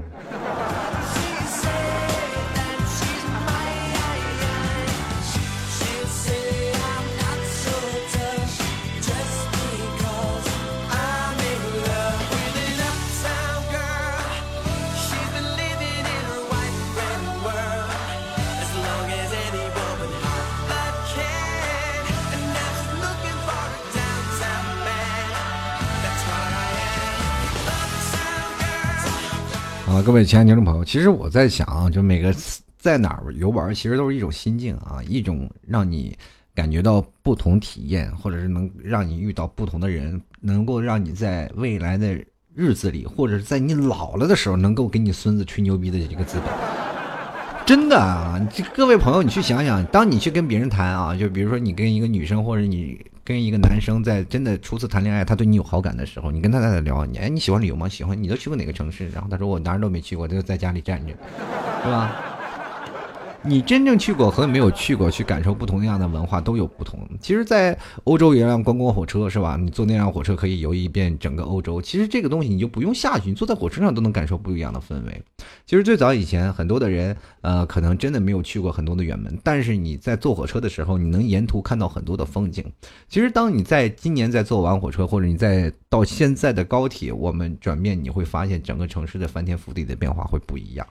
[30.03, 32.35] 各位亲爱的听众朋友，其实我在想，就每个
[32.77, 36.17] 在哪儿游玩，其实都是一种心境啊，一种让你
[36.55, 42.19] 感觉到不同体验，或者是能让你遇到不同的人，能够让你在未来的
[42.55, 46.53] 日子里，或者是在你老了的时候，能够给你孙子吹牛逼的这个资本。
[47.65, 48.39] 真的啊，
[48.75, 53.01] 各位朋友，你去想想，当你去跟别人谈啊，就比如说你跟一个女生，或者你。
[53.25, 57.89] 跟一个男生在真的初次谈恋爱，他对你有好感的时候，你跟他在聊，你哎你喜欢旅游吗？
[57.89, 59.09] 喜欢，你都去过哪个城市？
[59.09, 61.13] 然后他说我哪儿都没去过，就在家里站着，
[61.83, 62.15] 是吧？
[63.47, 67.07] 你真正去过和没有去过，去感受不同样的文化都有不同。
[67.21, 69.59] 其实，在欧洲有一辆观光火车是吧？
[69.61, 71.81] 你坐那辆火车可以游一遍整个欧洲。
[71.81, 75.23] 其实这个东西你就不用下去，你坐在火车上都能感受不一样的氛围。
[75.67, 77.15] 其实最早以前很多的人，
[77.45, 82.65] 呃，可能真的没有去过很多的远门，但是你在坐火车的时候，你能沿途看到很多的风景。
[83.07, 90.87] 其实当你在今年在坐完火车，或者你在到现在的高铁，我们转变，你会发现整个城市的翻天覆地的变化会不一样。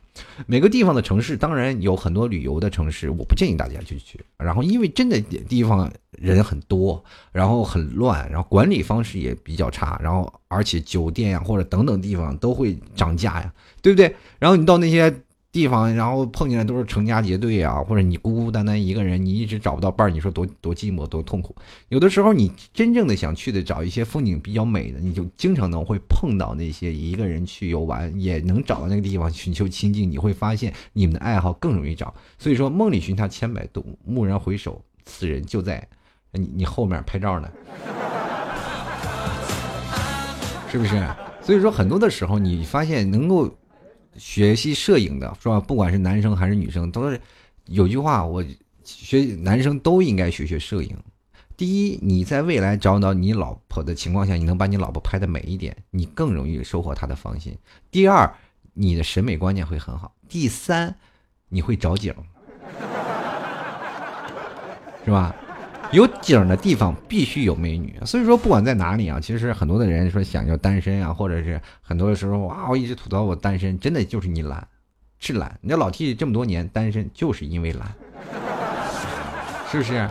[0.46, 4.24] 每个地方的城市当然有很多旅游的城市，我不建议大家去去。
[4.38, 13.52] 然后，因为真的地方人很多，然后很乱，然后管理方式也比较差，然后而且酒店呀或者等等地方都会涨价呀，
[13.82, 14.16] 对不对？
[14.38, 15.12] 然后你到那些。
[15.54, 21.56] 地方，然后碰见的都是成家结队啊，或者你孤孤单单一个人，你一直找不到伴儿，你说多多寂寞，多痛苦。
[21.90, 30.10] 有的时候，你真正的想去的，找一些风景比较美的，你就经常能会碰到那些一个人去游玩，也能找到那个地方寻求清静。
[30.10, 32.12] 你会发现，你们的爱好更容易找。
[32.40, 35.88] 所以说，梦里寻他千百度，蓦然回首，此人就在
[36.32, 37.48] 你你后面拍照呢，
[40.72, 41.08] 是不是？
[41.44, 43.56] 所以说，很多的时候，你发现能够。
[44.18, 45.60] 学习摄影的是吧？
[45.60, 47.20] 不管是男生还是女生，都是
[47.66, 48.44] 有句话，我
[48.84, 50.98] 学男生都应该学学摄影。
[51.56, 57.58] 第一，你在未来找到你老婆的情况下，你能把你老婆拍的美一点，你更容易收获她的芳心。
[57.92, 58.34] 第二，
[58.74, 60.16] 你的审美观念会很好。
[60.28, 60.96] 第三，
[61.50, 62.14] 你会找景，
[65.06, 65.36] 是吧？
[65.92, 74.68] 有景的地方必须有美女，所以说不管在哪里啊，其实很多的人说想要单身啊，或者是很多的时候啊，我一直吐槽我单身，真的就是你懒，
[75.20, 75.58] 是懒。
[75.62, 77.94] 你老 T 这么多年单身，就是因为懒，
[79.70, 80.10] 是不是？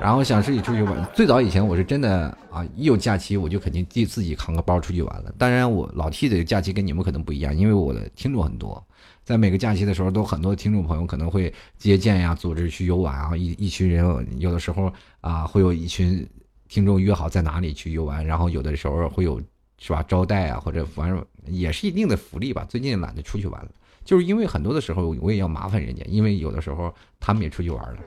[0.00, 5.32] 然后想自己出去玩，最早以前我是真的啊，一有假期我就肯定自自己扛个包出去玩了。
[5.38, 8.84] 当然我老 T 的假期跟你们可能不一样，因为我的听众很多。
[9.24, 16.26] 在每个假期的时候，都很多听众朋友可能会接见呀，组织去游玩啊，一一群人有的时候啊，会有一群
[16.68, 19.40] 听众约好在哪里去游玩，然后有的时候会有
[19.78, 22.66] 是吧招待啊，或者反正也是一定的福利吧。
[22.68, 23.70] 最近懒得出去玩了，
[24.04, 27.98] 就是因为很多的时候我也要麻烦人家，因为有的时候他们也出去玩了。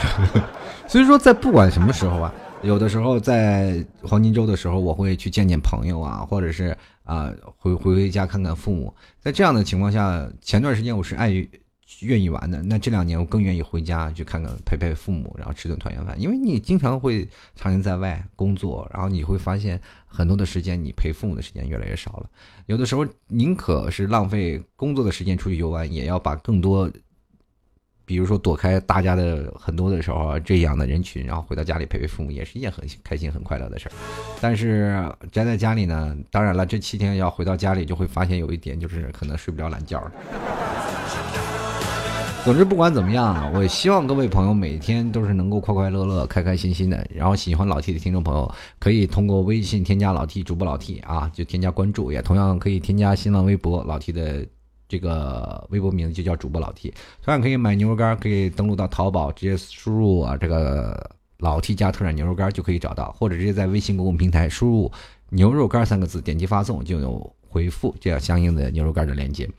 [0.88, 8.94] 所以说，在不管什么时候啊，有的时候在黄金周的时候，我会去见见朋友啊，或者是啊回回回家看看父母。
[9.18, 11.30] 在这样的情况下，前段时间我是爱
[12.02, 16.20] 愿意玩的，那这两年我更愿意回家去看看陪陪父母，然后吃顿团圆饭。
[16.20, 22.30] 因为你经常会常年在外工作，然后你会发现很多的时间你陪父母的时间越来越少了。
[22.66, 26.90] 有的时候宁可是浪费工作的时间出去游玩，也要把更多。
[28.10, 33.92] 比如说躲开大家的很多的时候，这样的人群，然后回到家里陪陪父母，也是一件很开心、很快乐的事儿。
[34.40, 35.00] 但是
[35.30, 40.02] 宅在家里呢，当然了，这七天要回到家里，就会发现有一点，就是可能睡不着懒觉。
[42.44, 47.06] 总之，不管怎么样，我希望各位朋友每天都是能够快快乐乐、开开心心的。
[47.14, 54.44] 然后喜欢老 T 的听众朋友，可以通过微信添加老 T 主播老 T 啊，就添加关注，也同样可以添加新浪微博老 T 的。
[54.90, 64.92] 这个微博名字就叫主播老 T，同样可以买牛肉干，可以登录到淘宝，直接输入啊这个老 T 家特产牛肉干就可以找到，或者直接在微信公共平台输入
[65.30, 67.34] 牛肉干三个字，点击发送就有。
[67.52, 69.50] 回复这样相应的牛肉干的链接，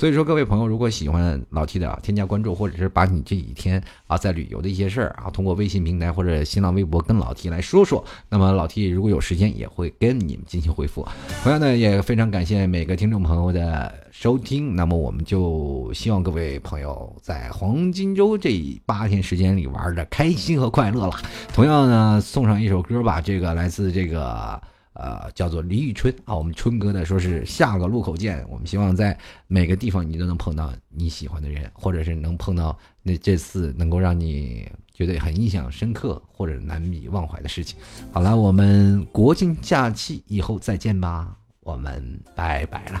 [0.00, 11.06] 所以说各位朋友，如果喜欢老 T 的，添加关注，或者是把你这几天啊在旅游的一些事儿啊，通过微信平台或者新浪微博跟老 T 来说说，那么老 T 如果有时间也会跟你们进行回复。
[11.42, 21.12] 同样呢，也非常感谢每个听众朋友的收听，那么我们就希望各位朋友在黄金周这八天时间里玩的开心和快乐了。
[21.52, 24.58] 同样呢，送上一首歌吧，这个来自这个。
[24.92, 28.44] 呃，叫做李宇春啊，我们春哥呢说是下个路口见。
[28.48, 29.16] 我们希望在
[29.46, 37.78] 每个地方你都能碰到你喜欢的人，或者是能碰到那这次能够让你觉得很印象深刻或者难以忘怀的事情。
[38.12, 43.00] 好了，我们国庆假期以后再见吧，我们拜拜了。